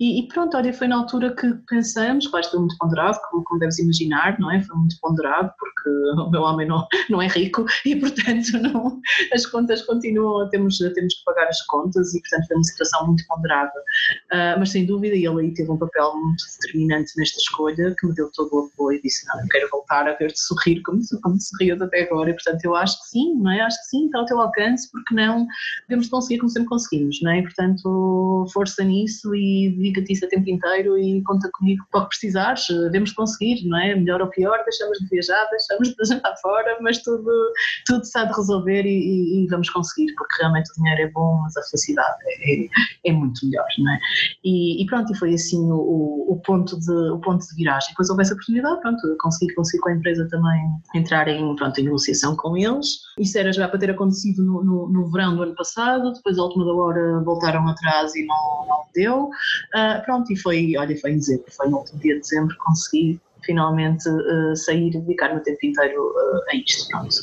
[0.00, 3.60] E, e pronto, olha, foi na altura que pensamos, claro, foi muito ponderado, como, como
[3.60, 4.62] deves imaginar, não é?
[4.62, 5.90] Foi muito ponderado porque
[6.20, 9.00] o meu homem não, não é rico e, portanto, não,
[9.32, 13.26] as contas continuam, temos, temos que pagar as contas e, portanto, foi uma situação muito
[13.26, 13.78] ponderada.
[14.32, 18.14] Uh, mas, sem dúvida, ele aí teve um papel muito determinante nesta escolha que me
[18.14, 21.40] deu todo o apoio e disse, não, eu quero voltar a ver-te sorrir como, como
[21.40, 23.60] sorrias até agora e, portanto, eu acho que sim, não é?
[23.60, 25.46] Acho que sim, está ao teu alcance, porque não
[25.88, 27.38] devemos conseguir como sempre conseguimos, não é?
[27.38, 32.02] E, portanto, força nisso e dedica-te isso a tempo inteiro e conta comigo para o
[32.04, 33.94] que precisares, devemos conseguir, não é?
[33.94, 37.30] Melhor ou pior, deixamos de viajar, deixamos de jantar fora, mas tudo,
[37.86, 41.10] tudo se há de resolver e, e, e, vamos conseguir, porque realmente o dinheiro é
[41.10, 42.68] bom, mas a felicidade é, é,
[43.06, 43.98] é muito melhor, não é?
[44.44, 47.90] E, e, pronto, e foi assim o, o, ponto de, o ponto de viragem.
[47.90, 50.60] Depois houve essa oportunidade, pronto, consegui, consegui com a empresa também
[50.94, 52.98] entrar em, pronto, em negociação com eles.
[53.18, 56.42] Isso era já para ter acontecido no, no, no verão do ano passado, depois à
[56.42, 59.24] última da hora voltaram atrás e não, não deu.
[59.74, 63.20] Uh, pronto, e foi, olha, foi em dezembro, foi no último dia de dezembro, consegui
[63.48, 66.86] finalmente uh, sair e dedicar o tempo inteiro uh, a isto.
[66.90, 67.16] Pronto.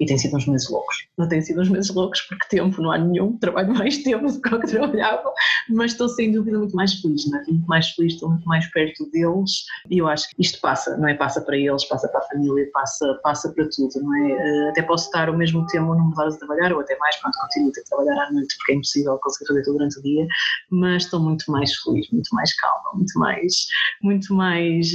[0.00, 1.06] E tem sido uns meses loucos.
[1.16, 4.40] Não tem sido uns meses loucos porque tempo não há nenhum, trabalho mais tempo do
[4.40, 5.32] que o que trabalhava,
[5.68, 7.44] mas estou sem dúvida muito mais feliz, não é?
[7.46, 11.08] muito mais feliz, estou muito mais perto deles e eu acho que isto passa, não
[11.08, 11.14] é?
[11.14, 14.32] Passa para eles, passa para a família, passa, passa para tudo, não é?
[14.32, 17.34] Uh, até posso estar ao mesmo tempo não mudar de trabalhar ou até mais, quando
[17.34, 20.02] continuo a ter que trabalhar à noite porque é impossível conseguir fazer tudo durante o
[20.02, 20.26] dia,
[20.70, 23.66] mas estou muito mais feliz, muito mais calma, muito mais,
[24.02, 24.88] muito mais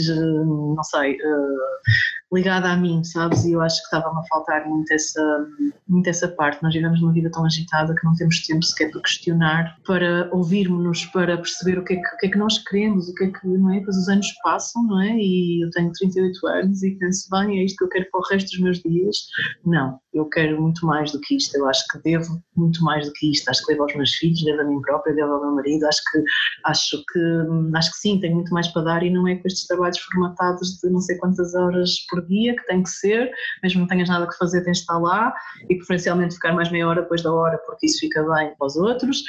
[0.74, 3.46] não sei, uh, ligada a mim, sabes?
[3.46, 5.48] E eu acho que estava-me a faltar muito essa,
[5.88, 6.64] muito essa parte.
[6.64, 11.06] Nós vivemos uma vida tão agitada que não temos tempo sequer para questionar, para ouvirmos-nos,
[11.08, 13.32] para perceber o que, é que, o que é que nós queremos, o que é
[13.32, 13.82] que, não é?
[13.82, 15.16] Pois os anos passam, não é?
[15.16, 18.24] E eu tenho 38 anos e penso, bem, é isto que eu quero para o
[18.30, 19.18] resto dos meus dias.
[19.66, 21.56] Não, eu quero muito mais do que isto.
[21.56, 23.50] Eu acho que devo muito mais do que isto.
[23.50, 25.86] Acho que devo aos meus filhos, devo a mim própria, devo ao meu marido.
[25.86, 26.24] Acho que,
[26.66, 29.66] acho que, acho que sim, tenho muito mais para dar e não é com estes
[29.66, 33.88] trabalhos formatados de não sei quantas horas por dia, que tem que ser, mesmo não
[33.88, 35.34] tenhas nada que fazer, tens de estar lá
[35.70, 38.76] e preferencialmente ficar mais meia hora depois da hora, porque isso fica bem para os
[38.76, 39.20] outros.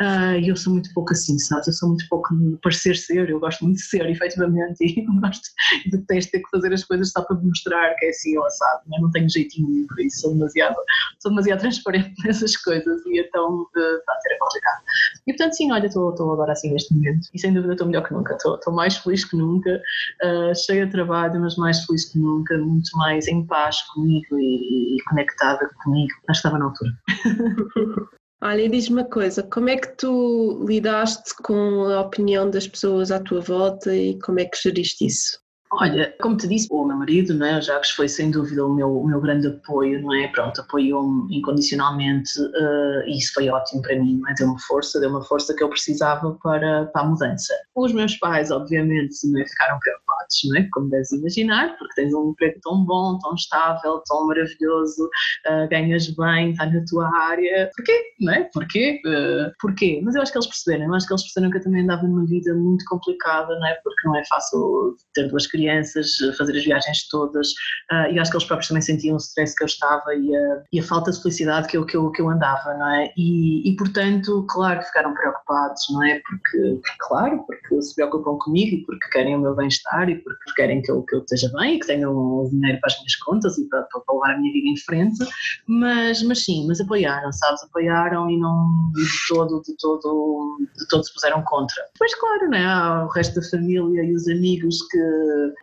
[0.00, 1.66] Uh, e eu sou muito pouco assim, sabes?
[1.66, 5.48] Eu sou muito pouco de parecer ser, eu gosto muito de ser, efetivamente, e gosto
[5.90, 9.10] de ter que fazer as coisas só para demonstrar que é assim ou assado, não
[9.10, 10.76] tenho jeitinho nenhum para isso, sou demasiado,
[11.18, 14.82] sou demasiado transparente nessas coisas e então está a ser complicado.
[15.26, 18.14] E portanto, sim, olha, estou agora assim neste momento e sem dúvida estou melhor que
[18.14, 19.80] nunca, estou mais feliz que nunca,
[20.24, 24.96] uh, cheia de trabalho, mas mais feliz que nunca, muito mais em paz comigo e,
[24.96, 26.12] e conectada comigo.
[26.28, 26.90] Acho que estava na altura.
[28.42, 33.20] Olha, diz-me uma coisa, como é que tu lidaste com a opinião das pessoas à
[33.20, 35.38] tua volta e como é que geriste isso?
[35.72, 38.74] Olha, como te disse, o meu marido, não é, o Jacques, foi sem dúvida o
[38.74, 40.26] meu, o meu grande apoio, não é?
[40.26, 44.34] Pronto, apoiou-me incondicionalmente uh, e isso foi ótimo para mim, não é?
[44.34, 47.54] Deu-me força, deu-me a força que eu precisava para, para a mudança.
[47.76, 50.09] Os meus pais, obviamente, não é, ficaram preocupados,
[50.48, 50.68] não é?
[50.72, 56.08] Como deves imaginar, porque tens um emprego tão bom, tão estável, tão maravilhoso, uh, ganhas
[56.10, 57.70] bem, estás na tua área.
[57.76, 58.02] Porquê?
[58.20, 58.48] Não é?
[58.52, 59.00] Porquê?
[59.06, 60.00] Uh, porquê?
[60.04, 62.02] Mas eu acho que eles perceberam, eu acho que eles perceberam que eu também andava
[62.02, 63.74] numa vida muito complicada, não é?
[63.82, 67.48] Porque não é fácil ter duas crianças, fazer as viagens todas,
[67.92, 70.62] uh, e acho que eles próprios também sentiam o stress que eu estava e a,
[70.72, 73.12] e a falta de felicidade que eu, que, eu, que eu andava, não é?
[73.16, 76.20] E, e portanto, claro que ficaram preocupados, não é?
[76.20, 80.52] Porque, porque, claro, porque se preocupam comigo e porque querem o meu bem-estar e porque
[80.54, 83.16] querem que eu, que eu esteja bem e que tenha um dinheiro para as minhas
[83.16, 85.24] contas e para, para levar a minha vida em frente,
[85.66, 87.62] mas, mas sim, mas apoiaram, sabes?
[87.64, 91.82] Apoiaram e não de todo, de todo, de todo se puseram contra.
[91.92, 92.64] Depois, claro, não é?
[92.64, 94.98] Há o resto da família e os amigos que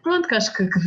[0.03, 0.79] pronto, que acho que, que,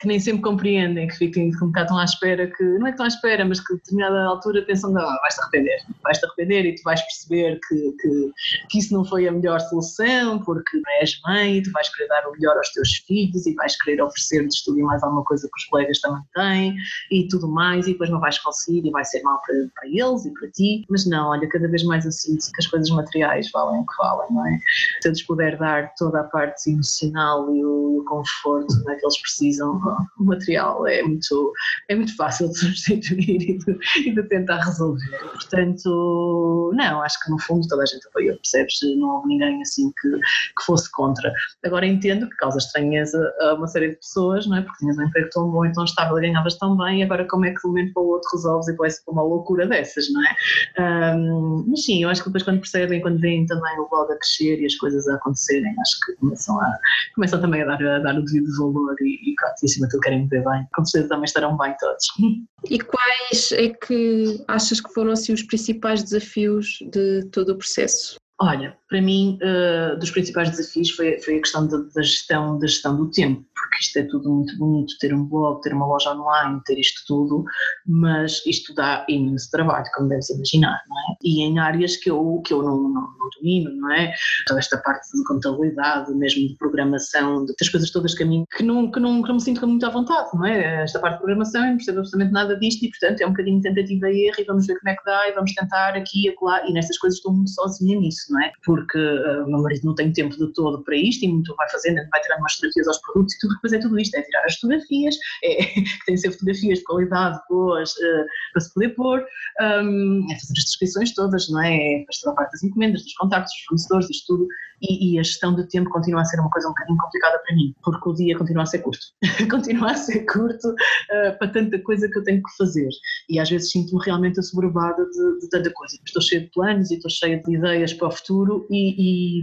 [0.00, 3.04] que, nem sempre compreendem, que fiquem um bocado à espera, que não é que estão
[3.04, 6.82] à espera, mas que a determinada altura pensam, não, vais-te arrepender, vais-te arrepender e tu
[6.82, 8.32] vais perceber que, que,
[8.70, 12.26] que, isso não foi a melhor solução, porque não és mãe, tu vais querer dar
[12.26, 15.62] o melhor aos teus filhos e vais querer oferecer-lhes tudo e mais alguma coisa que
[15.62, 16.76] os colegas também têm
[17.10, 20.24] e tudo mais, e depois não vais conseguir e vai ser mal para, para eles
[20.24, 23.80] e para ti, mas não, olha, cada vez mais assim que as coisas materiais valem
[23.80, 24.58] o que valem, não é?
[25.02, 29.20] Se eu lhes puder dar toda a parte emocional e o, conforto né, que eles
[29.20, 29.80] precisam,
[30.18, 31.52] o material é muito,
[31.88, 35.18] é muito fácil de substituir e de, e de tentar resolver.
[35.32, 38.78] Portanto, não, acho que no fundo toda a gente apoiou, percebes?
[38.96, 41.32] Não houve ninguém assim que, que fosse contra.
[41.64, 42.58] Agora entendo que causa
[42.96, 44.62] a uma série de pessoas, não é?
[44.62, 47.26] Porque tinhas um emprego tão bom e tão estável e ganhavas tão bem, e agora
[47.26, 49.66] como é que de um momento para o outro resolves e vai ser uma loucura
[49.66, 51.16] dessas, não é?
[51.16, 54.16] Um, mas sim, eu acho que depois quando percebem, quando veem também o blog a
[54.16, 56.78] crescer e as coisas a acontecerem, acho que começam, a,
[57.14, 59.92] começam também a dar, a dar o devido valor e, e pronto, e acima de
[59.92, 60.66] tudo querem ver bem.
[60.74, 62.06] Com certeza também estarão bem todos.
[62.68, 68.17] E quais é que achas que foram assim, os principais desafios de todo o processo?
[68.40, 72.96] Olha, para mim, uh, dos principais desafios foi, foi a questão da, gestão, da gestão
[72.96, 76.60] do tempo, porque isto é tudo muito bonito, ter um blog, ter uma loja online,
[76.64, 77.44] ter isto tudo,
[77.84, 81.16] mas isto dá imenso trabalho, como deves imaginar, não é?
[81.24, 84.14] E em áreas que eu, que eu não, não, não domino, não é?
[84.46, 88.62] Toda esta parte de contabilidade, mesmo de programação, das coisas todas que a mim, que
[88.62, 90.84] não, que não, que não me sinto muito à vontade, não é?
[90.84, 93.60] Esta parte de programação, eu não percebo absolutamente nada disto e, portanto, é um bocadinho
[93.60, 96.28] tentativa e erro e vamos ver como é que dá e vamos tentar aqui e
[96.28, 98.52] acolá, e nestas coisas estou muito sozinha nisso não é?
[98.64, 101.68] Porque uh, o meu marido não tem tempo de todo para isto e muito vai
[101.70, 104.44] fazendo, vai tirar umas fotografias aos produtos e tudo, depois é tudo isto, é tirar
[104.44, 105.64] as fotografias, é,
[106.06, 109.24] que ser fotografias de qualidade boas uh, para se poder pôr,
[109.60, 111.76] um, é fazer as descrições todas, não é?
[111.76, 114.48] É fazer a parte das encomendas, dos contactos, dos fornecedores, isto tudo
[114.80, 117.56] e, e, a gestão do tempo continua a ser uma coisa um bocadinho complicada para
[117.56, 119.06] mim, porque o dia continua a ser curto.
[119.50, 122.88] continua a ser curto uh, para tanta coisa que eu tenho que fazer.
[123.28, 125.96] E às vezes sinto-me realmente assoberbada de, de, tanta coisa.
[126.04, 129.42] Estou cheia de planos e estou cheia de ideias para o futuro e, e,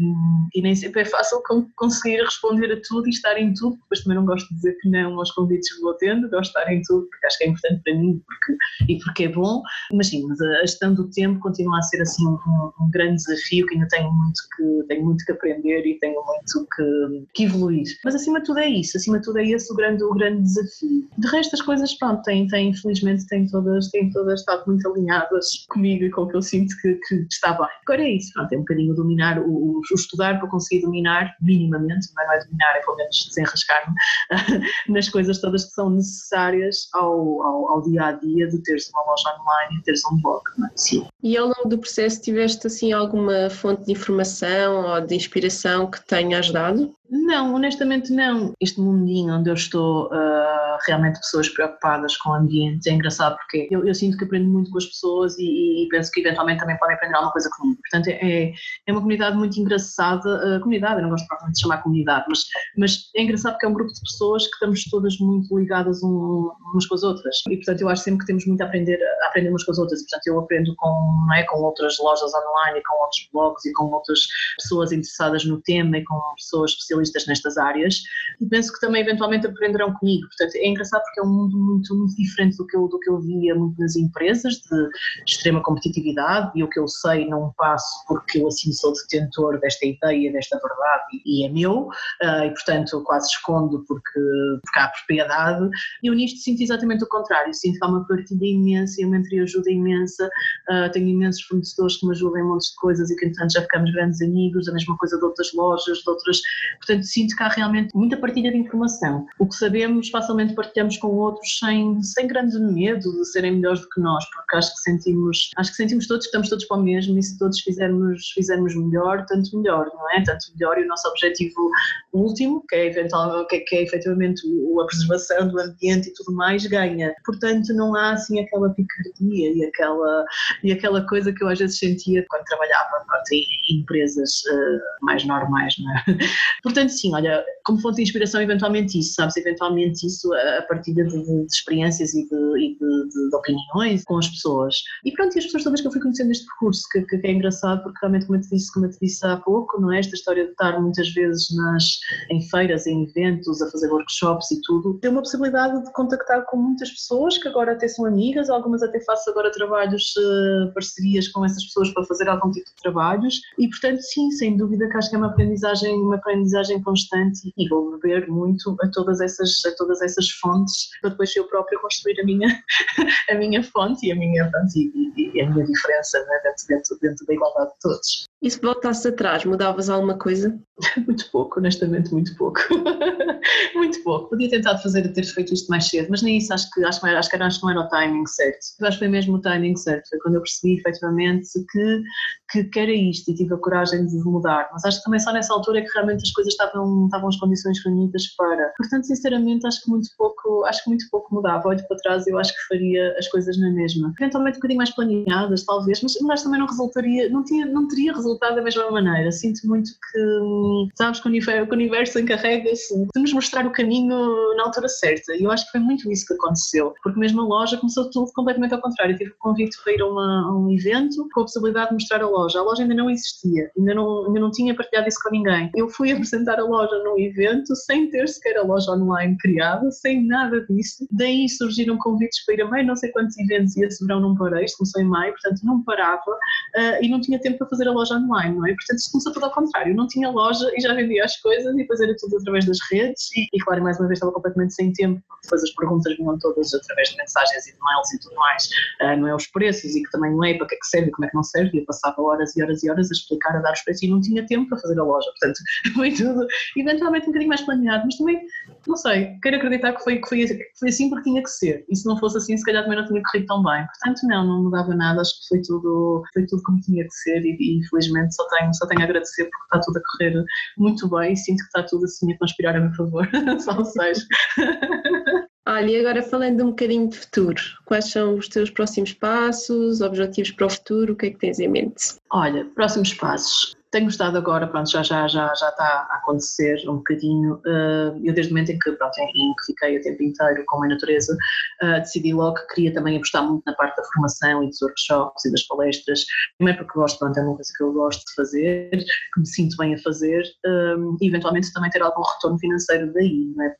[0.55, 1.41] e nem sempre é fácil
[1.75, 3.77] conseguir responder a tudo e estar em tudo.
[3.77, 6.59] Depois também não gosto de dizer que não aos convites que vou tendo, gosto de
[6.59, 9.61] estar em tudo porque acho que é importante para mim porque, e porque é bom.
[9.93, 12.37] Mas sim, mas a gestão do tempo continua a ser assim um,
[12.81, 16.67] um grande desafio que ainda tenho muito que, tenho muito que aprender e tenho muito
[16.75, 17.85] que, que, evoluir.
[18.03, 20.41] Mas acima de tudo é isso, acima de tudo é esse o grande, o grande
[20.41, 21.07] desafio.
[21.17, 25.65] De resto as coisas, pronto, têm, têm infelizmente têm todas, têm todas estado muito alinhadas
[25.69, 27.67] comigo e com o que eu sinto que, que está bem.
[27.83, 32.07] Agora é isso, pronto, é um bocadinho dominar, o, o estudar para conseguir dominar minimamente,
[32.15, 33.95] não é, dominar, é pelo menos desenrascar-me
[34.89, 39.03] nas coisas todas que são necessárias ao, ao, ao dia a dia de teres uma
[39.09, 40.71] loja online e teres um blog, não é?
[40.75, 41.07] Sim.
[41.23, 45.89] E ao longo do processo tiveste assim alguma fonte de informação ou de de inspiração
[45.89, 46.93] que tenha ajudado?
[47.09, 48.53] Não, honestamente não.
[48.59, 53.67] Este mundinho onde eu estou, uh, realmente pessoas preocupadas com o ambiente, é engraçado porque
[53.71, 56.77] eu, eu sinto que aprendo muito com as pessoas e, e, penso que eventualmente também
[56.77, 57.79] podem aprender alguma coisa comigo.
[57.81, 58.53] Portanto, é,
[58.87, 60.57] é uma comunidade muito engraçada.
[60.57, 62.39] Uh, comunidade, eu não gosto propriamente de chamar comunidade, mas,
[62.77, 66.51] mas é engraçado porque é um grupo de pessoas que estamos todas muito ligadas um,
[66.71, 67.35] umas com as outras.
[67.49, 69.77] E, portanto, eu acho sempre que temos muito a aprender, a aprender umas com as
[69.77, 70.01] outras.
[70.01, 73.85] Portanto, eu aprendo com, é, com outras lojas online e com outros blogs e com
[73.85, 74.19] outras
[74.57, 78.01] pessoas interessadas no tema e com pessoas especialistas nestas áreas
[78.39, 80.27] e penso que também eventualmente aprenderão comigo.
[80.27, 83.09] Portanto, é, engraçado porque é um mundo muito, muito diferente do que, eu, do que
[83.09, 84.89] eu via muito nas empresas, de
[85.27, 89.85] extrema competitividade, e o que eu sei não passo porque eu assim sou detentor desta
[89.85, 94.19] ideia, desta verdade, e é meu, uh, e portanto quase escondo porque,
[94.63, 95.69] porque há propriedade.
[96.03, 99.69] Eu nisto sinto exatamente o contrário, sinto que há uma partida imensa e uma entreajuda
[99.71, 100.29] imensa,
[100.69, 103.61] uh, tenho imensos fornecedores que me ajudam em montes de coisas e que entretanto já
[103.61, 106.41] ficamos grandes amigos, a mesma coisa de outras lojas, de outras,
[106.77, 109.25] portanto sinto que há realmente muita partilha de informação.
[109.39, 113.89] O que sabemos facilmente partilhamos com outros sem, sem grande medo de serem melhores do
[113.89, 116.83] que nós, porque acho que sentimos, acho que sentimos todos que estamos todos para o
[116.83, 120.23] mesmo e se todos fizermos, fizermos melhor, tanto melhor, não é?
[120.23, 121.69] Tanto melhor e o nosso objetivo
[122.13, 124.41] último, que é, eventualmente, que é, que é efetivamente
[124.81, 127.13] a preservação do ambiente e tudo mais, ganha.
[127.25, 130.25] Portanto, não há assim aquela picardia e aquela,
[130.63, 135.25] e aquela coisa que eu às vezes sentia quando trabalhava pronto, em empresas uh, mais
[135.25, 136.03] normais, não é?
[136.63, 139.35] Portanto, sim, olha, como fonte de inspiração, eventualmente isso, sabes?
[139.37, 144.27] Eventualmente isso a partir de, de experiências e, de, e de, de, opiniões com as
[144.27, 144.75] pessoas.
[145.03, 147.31] E pronto, e as pessoas todas que eu fui conhecendo neste percurso, que, que, é
[147.31, 149.99] engraçado, porque realmente, como eu disse, como eu te disse há pouco, não é?
[149.99, 154.61] Esta história de estar muitas vezes nas, em feiras, em eventos, a fazer workshops e
[154.61, 158.83] tudo, tem uma possibilidade de contactar com muitas pessoas que agora até são amigas, algumas
[158.83, 163.41] até faço agora trabalhos, uh, parcerias com essas pessoas para fazer algum tipo de trabalhos
[163.57, 167.67] e portanto sim, sem dúvida que acho que é uma aprendizagem, uma aprendizagem constante e
[167.67, 172.19] vou beber muito a todas essas, a todas essas fontes para depois eu próprio construir
[172.19, 172.47] a minha,
[173.29, 177.25] a minha fonte e a minha, e, e a minha diferença né, dentro, dentro, dentro
[177.25, 178.25] da igualdade de todos.
[178.41, 180.55] E se voltasse atrás, mudavas alguma coisa?
[181.07, 182.59] Muito pouco, honestamente, muito pouco.
[183.73, 184.29] muito pouco.
[184.29, 187.29] Podia tentar fazer, ter feito isto mais cedo, mas nem isso, acho que, acho, acho
[187.29, 188.59] que, acho que não era o timing certo.
[188.79, 192.03] Eu acho que foi mesmo o timing certo, foi quando eu percebi efetivamente que,
[192.51, 194.69] que, que era isto e tive a coragem de mudar.
[194.73, 197.37] Mas acho que também só nessa altura é que realmente as coisas estavam, estavam as
[197.37, 198.73] condições reunidas para.
[198.77, 200.24] Portanto, sinceramente, acho que muito pouco,
[200.65, 201.67] acho que muito pouco mudava.
[201.67, 204.13] Olho para trás e eu acho que faria as coisas na mesma.
[204.19, 208.13] Eventualmente um bocadinho mais planeadas, talvez, mas, mas também não resultaria, não, tinha, não teria
[208.13, 209.31] resultado da mesma maneira.
[209.31, 214.15] Sinto muito que, sabes, que o universo, universo encarrega-se de nos mostrar o caminho
[214.55, 215.35] na altura certa.
[215.35, 218.31] E eu acho que foi muito isso que aconteceu, porque mesmo a loja começou tudo
[218.33, 219.13] completamente ao contrário.
[219.13, 221.95] Eu tive o convite para ir a, uma, a, um evento com a possibilidade de
[221.95, 222.59] mostrar a loja.
[222.59, 225.69] A loja ainda não existia, ainda não, ainda não tinha partilhado isso com ninguém.
[225.75, 230.14] Eu fui apresentar a loja num evento sem ter sequer a loja online criada, sem
[230.21, 231.07] nada disso.
[231.11, 234.35] Daí surgiram convites para ir a meio, não sei quantos eventos e esse verão não
[234.35, 237.91] parei, começou em maio, portanto não parava uh, e não tinha tempo para fazer a
[237.91, 238.73] loja online, não é?
[238.73, 239.95] Portanto, isto começou tudo ao contrário.
[239.95, 243.47] Não tinha loja e já vendia as coisas e era tudo através das redes e,
[243.53, 246.73] e, claro, mais uma vez estava completamente sem tempo, porque depois as perguntas vinham todas
[246.73, 248.65] através de mensagens e de mails e tudo mais.
[249.01, 251.07] Uh, não é os preços e que também não é para que é que serve
[251.09, 251.71] e como é que não serve.
[251.73, 254.07] E eu passava horas e horas e horas a explicar, a dar os preços e
[254.07, 255.27] não tinha tempo para fazer a loja.
[255.39, 255.59] Portanto,
[255.95, 256.47] foi tudo
[256.77, 258.41] eventualmente um bocadinho mais planeado, mas também,
[258.87, 260.47] não sei, quero acreditar que foi, foi,
[260.79, 261.83] foi assim porque tinha que ser.
[261.89, 263.85] E se não fosse assim, se calhar também não tinha corrido tão bem.
[263.85, 265.19] Portanto, não, não mudava nada.
[265.19, 268.73] Acho que foi tudo, foi tudo como tinha que ser e, e infelizmente só tenho,
[268.73, 270.45] só tenho a agradecer porque está tudo a correr
[270.77, 273.27] muito bem e sinto que está tudo assim a conspirar a meu favor,
[273.59, 274.25] só seja.
[275.67, 280.51] Olha, e agora falando um bocadinho de futuro, quais são os teus próximos passos, objetivos
[280.51, 282.19] para o futuro, o que é que tens em mente?
[282.31, 286.97] Olha, próximos passos tenho gostado agora, pronto, já, já, já, já está a acontecer um
[286.97, 287.55] bocadinho.
[287.65, 290.83] Uh, eu desde o momento em que, pronto, em, que fiquei o tempo inteiro com
[290.83, 291.33] a natureza,
[291.81, 295.45] uh, decidi logo que queria também apostar muito na parte da formação e dos workshops
[295.45, 296.25] e das palestras,
[296.57, 299.77] primeiro porque gosto, pronto, é uma coisa que eu gosto de fazer, que me sinto
[299.77, 303.75] bem a fazer, um, e eventualmente também ter algum retorno financeiro daí, não é?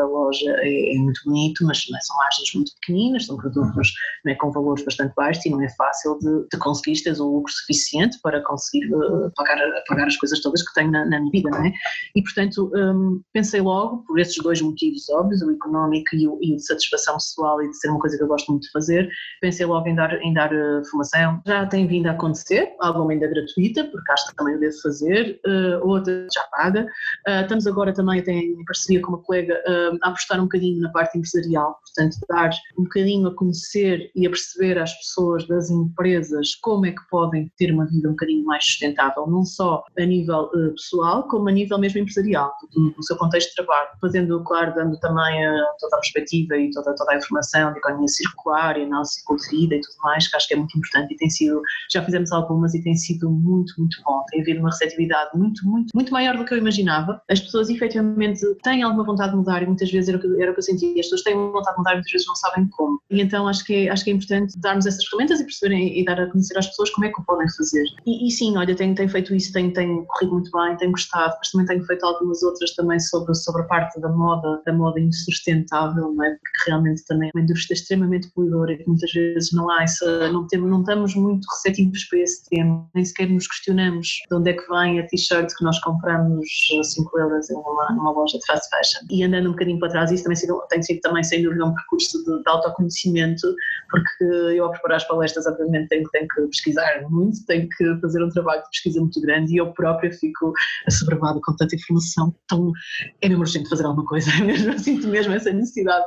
[0.00, 2.00] A loja é, é muito bonito, mas é?
[2.00, 3.92] são margens muito pequeninas, são produtos
[4.24, 4.34] não é?
[4.34, 8.18] com valores bastante baixos e não é fácil de, de conseguir ter um lucro suficiente
[8.22, 9.54] para conseguir uh, pagar
[9.88, 11.72] pagar, as coisas todas que tenho na, na minha vida, não é?
[12.14, 16.52] E, portanto, um, pensei logo, por esses dois motivos óbvios, o económico e o, e
[16.52, 19.08] o, de satisfação pessoal e de ser uma coisa que eu gosto muito de fazer,
[19.40, 21.40] pensei logo em dar, em dar uh, formação.
[21.46, 25.40] Já tem vindo a acontecer, alguma ainda gratuita, porque acho que também eu devo fazer,
[25.46, 26.86] uh, outra já paga.
[27.28, 30.80] Uh, estamos agora também, até em parceria com uma colega, uh, a apostar um bocadinho
[30.80, 35.70] na parte empresarial, portanto, dar um bocadinho a conhecer e a perceber às pessoas das
[35.70, 40.04] empresas como é que podem ter uma vida um bocadinho mais sustentável, não só a
[40.04, 44.74] nível uh, pessoal, como a nível mesmo empresarial, do, seu contexto de trabalho, fazendo, claro,
[44.74, 48.84] dando também uh, toda a perspectiva e toda, toda a informação de economia circular e
[48.84, 51.60] análise de vida e tudo mais, que acho que é muito importante e tem sido,
[51.90, 55.90] já fizemos algumas e tem sido muito, muito bom, tem havido uma receptividade muito, muito,
[55.94, 59.66] muito maior do que eu imaginava, as pessoas efetivamente têm alguma vontade de mudar e
[59.66, 61.78] muitas vezes era o que, era o que eu sentia, as pessoas têm vontade de
[61.78, 62.98] mudar e muitas vezes não sabem como.
[63.10, 66.04] E então acho que é, acho que é importante darmos essas ferramentas e perceberem e
[66.04, 67.84] dar a conhecer às pessoas como é que o podem fazer.
[68.06, 71.34] E, e sim, olha, tenho, tenho feito isso, tenho, tenho corrido muito bem, tenho gostado,
[71.38, 74.98] mas também tenho feito algumas outras também sobre, sobre a parte da moda, da moda
[75.00, 76.30] insustentável, não é?
[76.30, 80.32] Porque realmente também é uma indústria extremamente poluidora e que muitas vezes não há essa,
[80.32, 84.50] não, temos, não estamos muito receptivos para esse tema, nem sequer nos questionamos de onde
[84.50, 86.46] é que vem a t-shirt que nós compramos
[86.78, 89.06] a 5 euros em uma, numa loja de fast fashion.
[89.10, 91.74] E andando um bocadinho para trás, isso também sido, tem sido também sem dúvida um
[91.74, 93.54] percurso de, de autoconhecimento,
[93.90, 98.22] porque eu ao preparar as palestras obviamente tenho, tenho que pesquisar muito, tenho que fazer
[98.22, 100.52] um trabalho de pesquisa muito grande e eu própria fico
[100.86, 102.72] assoberbada com tanta informação, então
[103.20, 106.04] é mesmo urgente fazer alguma coisa, é mesmo, eu sinto mesmo essa necessidade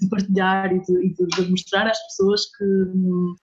[0.00, 2.64] de partilhar, e, de, e de, mostrar às pessoas que,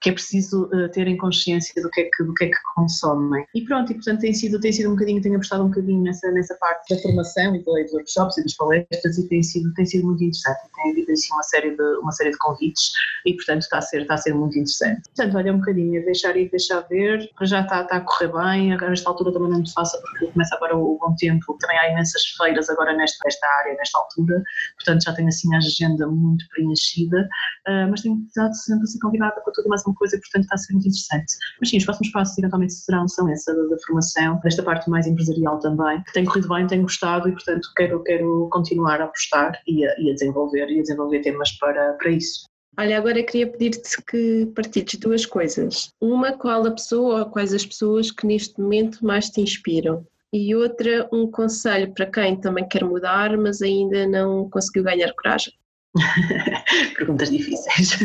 [0.01, 3.45] que é preciso uh, terem consciência do que, é que, do que é que consomem.
[3.55, 6.31] E pronto, e portanto tem sido, tem sido um bocadinho, tenho apostado um bocadinho nessa,
[6.31, 10.06] nessa parte da formação e dos workshops e das palestras e tem sido, tem sido
[10.06, 12.91] muito interessante, tem havido assim uma série de, uma série de convites
[13.26, 15.02] e portanto está a ser, está a ser muito interessante.
[15.15, 18.91] Portanto, olha um bocadinho, deixar ir, deixar ver, já está, está a correr bem, agora
[18.91, 21.91] nesta altura também não é muito fácil porque começa agora o bom tempo, também há
[21.91, 24.41] imensas feiras agora nesta, nesta área, nesta altura,
[24.76, 27.28] portanto já tenho assim a agenda muito preenchida,
[27.67, 30.43] uh, mas tenho estado sempre a ser convidada para tudo mais uma coisa e portanto
[30.43, 31.34] está a ser muito interessante.
[31.60, 35.08] Mas sim, os próximos passos eventualmente serão, são essa da, da formação, desta parte mais
[35.08, 39.60] empresarial também, que tem corrido bem, tenho gostado e portanto quero, quero continuar a apostar
[39.68, 42.48] e a, e a desenvolver e a desenvolver temas para, para isso.
[42.80, 45.90] Olha, agora queria pedir-te que partilhes duas coisas.
[46.00, 50.06] Uma, qual a pessoa ou quais as pessoas que neste momento mais te inspiram?
[50.32, 55.54] E outra, um conselho para quem também quer mudar, mas ainda não conseguiu ganhar coragem.
[56.96, 57.98] Perguntas difíceis.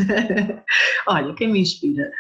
[1.07, 2.11] Olha, quem me inspira?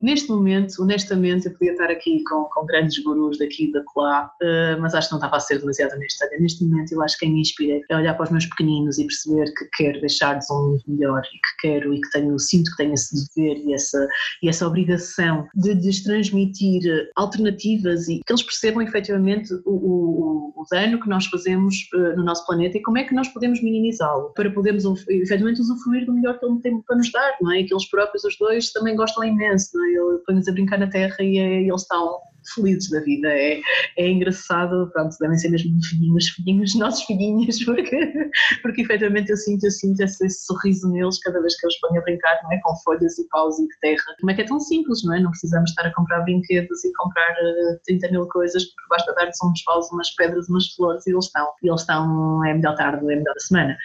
[0.00, 4.30] Neste momento, honestamente, eu podia estar aqui com, com grandes gurus daqui e da lá,
[4.42, 6.28] uh, mas acho que não estava a ser demasiado honesta.
[6.38, 9.06] Neste momento, eu acho que quem me inspira é olhar para os meus pequeninos e
[9.06, 12.76] perceber que quero deixar-lhes um mundo melhor e que quero e que tenho, sinto que
[12.76, 14.06] tenho esse dever e essa,
[14.42, 16.82] e essa obrigação de lhes transmitir
[17.16, 22.24] alternativas e que eles percebam efetivamente o, o, o dano que nós fazemos uh, no
[22.24, 26.38] nosso planeta e como é que nós podemos minimizá-lo para podermos efetivamente usufruir do melhor
[26.38, 27.60] que ele tem para nos dar, não é?
[27.60, 29.85] E que eles próprios, os dois, também gostam imenso, não é?
[29.94, 32.20] Eu ponho-nos a brincar na terra e, é, eles estão
[32.54, 33.28] felizes da vida.
[33.28, 33.60] É,
[33.96, 38.30] é engraçado, pronto, devem ser mesmo filhinhos, filhinhos, nossos filhinhos, porque,
[38.62, 42.02] porque efetivamente eu sinto, eu sinto esse, sorriso neles cada vez que eles põem a
[42.02, 42.60] brincar, não é?
[42.62, 44.14] Com folhas e paus e terra.
[44.20, 45.20] Como é que é tão simples, não é?
[45.20, 49.14] Não precisamos estar a comprar brinquedos e comprar uh, eh, 30 mil coisas, porque basta
[49.14, 51.48] dar-lhes uns paus, umas pedras, umas flores e eles estão.
[51.62, 53.76] E eles estão, é melhor tarde, é melhor da semana.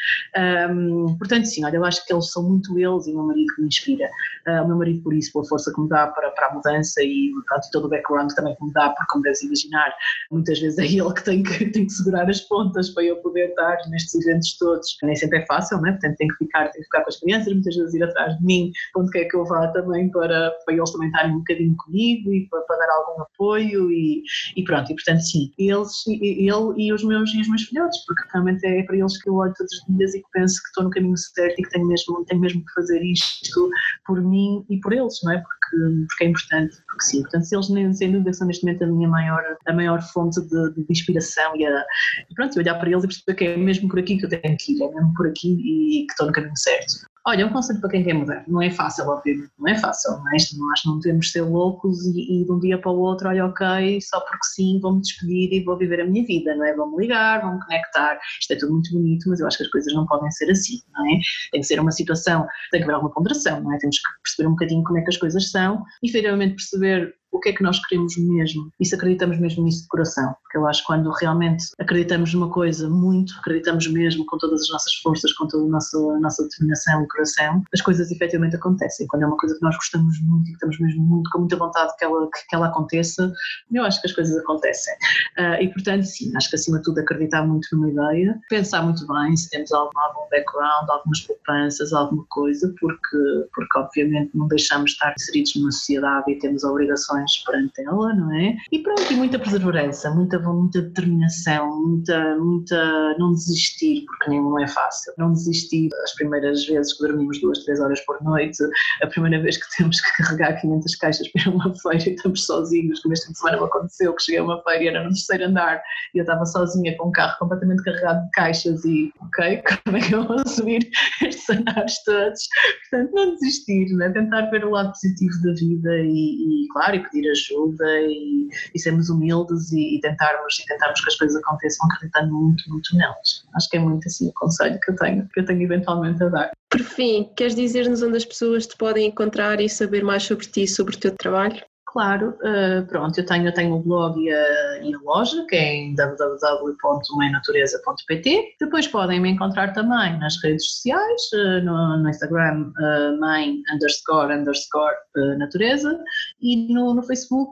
[0.72, 3.54] Um, portanto, sim, olha, eu acho que eles são muito eles e o meu marido
[3.60, 4.10] me inspira.
[4.48, 7.02] Uh, o meu marido, por isso, pela força que me dá para, para a mudança
[7.04, 9.94] e pronto, todo o background também me dá, porque como deves imaginar,
[10.30, 13.50] muitas vezes é ele que tem que, tem que segurar as pontas para eu poder
[13.50, 14.98] estar nestes eventos todos.
[15.04, 15.92] Nem sempre é fácil, né?
[15.92, 18.46] portanto tem que ficar, tem que ficar com as crianças, muitas vezes ir atrás de
[18.46, 22.34] mim, onde quer que eu vá também, para, para eles também estarem um bocadinho comigo
[22.34, 24.24] e para, para dar algum apoio e,
[24.56, 28.24] e pronto, e portanto sim, eles, ele e os meus, e os meus filhotes, porque
[28.34, 30.84] realmente é para eles que eu olho todos os dias e que penso que estou
[30.84, 33.70] no caminho certo e que tenho mesmo, tenho mesmo que fazer isto
[34.06, 35.38] por mim e por eles, não é?
[35.38, 35.61] Porque,
[36.08, 38.88] porque é importante, porque sim, portanto se eles nem, sem dúvida são neste momento a
[38.88, 41.86] minha maior, a maior fonte de, de inspiração e, a,
[42.30, 44.58] e pronto, olhar para eles e perceber que é mesmo por aqui que eu tenho
[44.58, 46.94] que ir, é mesmo por aqui e que estou no caminho certo.
[47.26, 48.44] Olha, um conselho para quem quer mudar.
[48.48, 52.46] Não é fácil, obviamente, não é fácil, mas nós não devemos ser loucos e, e,
[52.46, 55.78] de um dia para o outro, olha, ok, só porque sim, vou-me despedir e vou
[55.78, 56.76] viver a minha vida, não é?
[56.76, 58.20] Vou-me ligar, vou-me conectar.
[58.40, 60.80] Isto é tudo muito bonito, mas eu acho que as coisas não podem ser assim,
[60.94, 61.20] não é?
[61.52, 63.78] Tem que ser uma situação, tem que haver alguma ponderação, não é?
[63.78, 67.40] Temos que perceber um bocadinho como é que as coisas são e, efetivamente, perceber o
[67.40, 70.36] que é que nós queremos mesmo e se acreditamos mesmo nisso de coração.
[70.44, 74.70] Porque eu acho que quando realmente acreditamos numa coisa muito, acreditamos mesmo com todas as
[74.70, 79.08] nossas forças, com toda a nossa, a nossa determinação e coração, as coisas efetivamente acontecem.
[79.08, 81.56] Quando é uma coisa que nós gostamos muito e que estamos mesmo muito, com muita
[81.56, 83.32] vontade que ela, que ela aconteça,
[83.72, 84.94] eu acho que as coisas acontecem.
[85.40, 89.06] Uh, e portanto, sim, acho que acima de tudo acreditar muito numa ideia, pensar muito
[89.08, 94.92] bem se temos algum, algum background, algumas poupanças, alguma coisa, porque, porque obviamente não deixamos
[94.92, 98.58] de estar inseridos numa sociedade e temos obrigações mais perante ela, não é?
[98.72, 104.68] E pronto, e muita perseverança, muita, muita determinação, muita, muita não desistir, porque não é
[104.68, 105.14] fácil.
[105.18, 108.58] Não desistir as primeiras vezes que dormimos duas, três horas por noite,
[109.02, 113.00] a primeira vez que temos que carregar 500 caixas para uma feira e estamos sozinhos,
[113.02, 115.46] como este fim semana me aconteceu, que cheguei a uma feira e era no terceiro
[115.46, 115.82] andar
[116.14, 120.02] e eu estava sozinha com um carro completamente carregado de caixas e, ok, como é
[120.02, 120.90] que eu vou subir
[121.22, 122.48] estes andares todos?
[122.90, 124.10] Portanto, não desistir, né?
[124.10, 129.10] tentar ver o lado positivo da vida e, e claro, pedir ajuda e, e sermos
[129.10, 133.46] humildes e, e, tentarmos, e tentarmos que as coisas aconteçam acreditando muito, muito nelas.
[133.56, 136.30] Acho que é muito assim o conselho que eu tenho, que eu tenho eventualmente a
[136.30, 136.52] dar.
[136.70, 140.64] Por fim, queres dizer-nos onde as pessoas te podem encontrar e saber mais sobre ti
[140.64, 141.62] e sobre o teu trabalho?
[141.92, 145.58] Claro, uh, pronto, eu tenho, eu tenho o blog e a, e a loja, que
[145.58, 148.56] é em www.mãenatureza.pt.
[148.62, 154.34] Depois podem me encontrar também nas redes sociais, uh, no, no, Instagram, uh, mãe underscore
[154.34, 154.96] underscore
[155.38, 156.00] natureza
[156.42, 157.52] e no, no Facebook,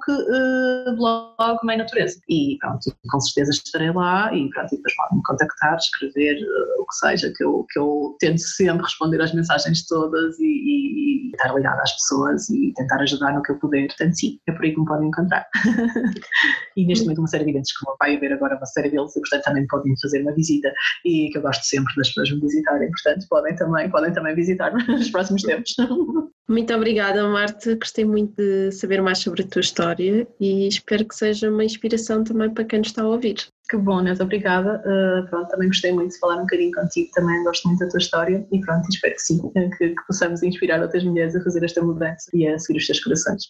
[0.96, 2.18] blog Mãe Natureza.
[2.30, 6.38] E pronto, com certeza estarei lá e pronto, depois podem me contactar, escrever
[6.80, 11.28] o que seja, que eu, que eu tento sempre responder às mensagens todas e, e,
[11.28, 13.88] e estar ligada às pessoas e tentar ajudar no que eu puder.
[13.88, 15.46] Portanto, sim, é por aí que me podem encontrar.
[16.76, 18.66] e neste momento uma série de eventos que o meu pai a ver agora uma
[18.66, 20.72] série deles e portanto também podem fazer uma visita
[21.06, 24.74] e que eu gosto sempre das pessoas me visitarem, portanto podem também, podem também visitar
[24.88, 25.76] nos próximos tempos.
[26.50, 31.16] Muito obrigada Marta, gostei muito de saber mais sobre a tua história e espero que
[31.16, 33.36] seja uma inspiração também para quem nos está a ouvir.
[33.70, 34.82] Que bom, Neus, obrigada.
[34.84, 38.00] Uh, pronto, também gostei muito de falar um bocadinho contigo, também gosto muito da tua
[38.00, 39.40] história e pronto, espero que sim,
[39.78, 43.00] que, que possamos inspirar outras mulheres a fazer esta mudança e a seguir os seus
[43.00, 43.44] corações.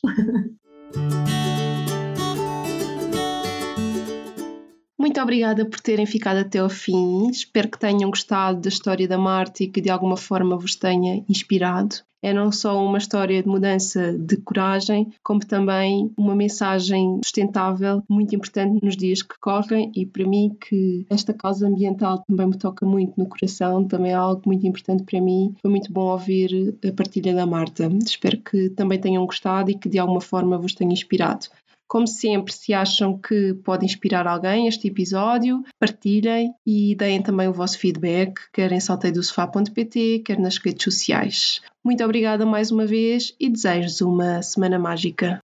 [0.92, 1.29] Thank you
[5.00, 7.30] Muito obrigada por terem ficado até ao fim.
[7.30, 11.24] Espero que tenham gostado da história da Marta e que de alguma forma vos tenha
[11.30, 11.96] inspirado.
[12.22, 18.36] É não só uma história de mudança de coragem, como também uma mensagem sustentável muito
[18.36, 22.86] importante nos dias que correm e para mim que esta causa ambiental também me toca
[22.86, 25.56] muito no coração, também é algo muito importante para mim.
[25.62, 27.90] Foi muito bom ouvir a partilha da Marta.
[28.06, 31.48] Espero que também tenham gostado e que de alguma forma vos tenha inspirado.
[31.90, 37.54] Como sempre, se acham que pode inspirar alguém este episódio, partilhem e deem também o
[37.54, 41.62] vosso feedback, quer em salteidosofá.pt, quer nas redes sociais.
[41.84, 45.40] Muito obrigada mais uma vez e desejo-vos uma semana mágica.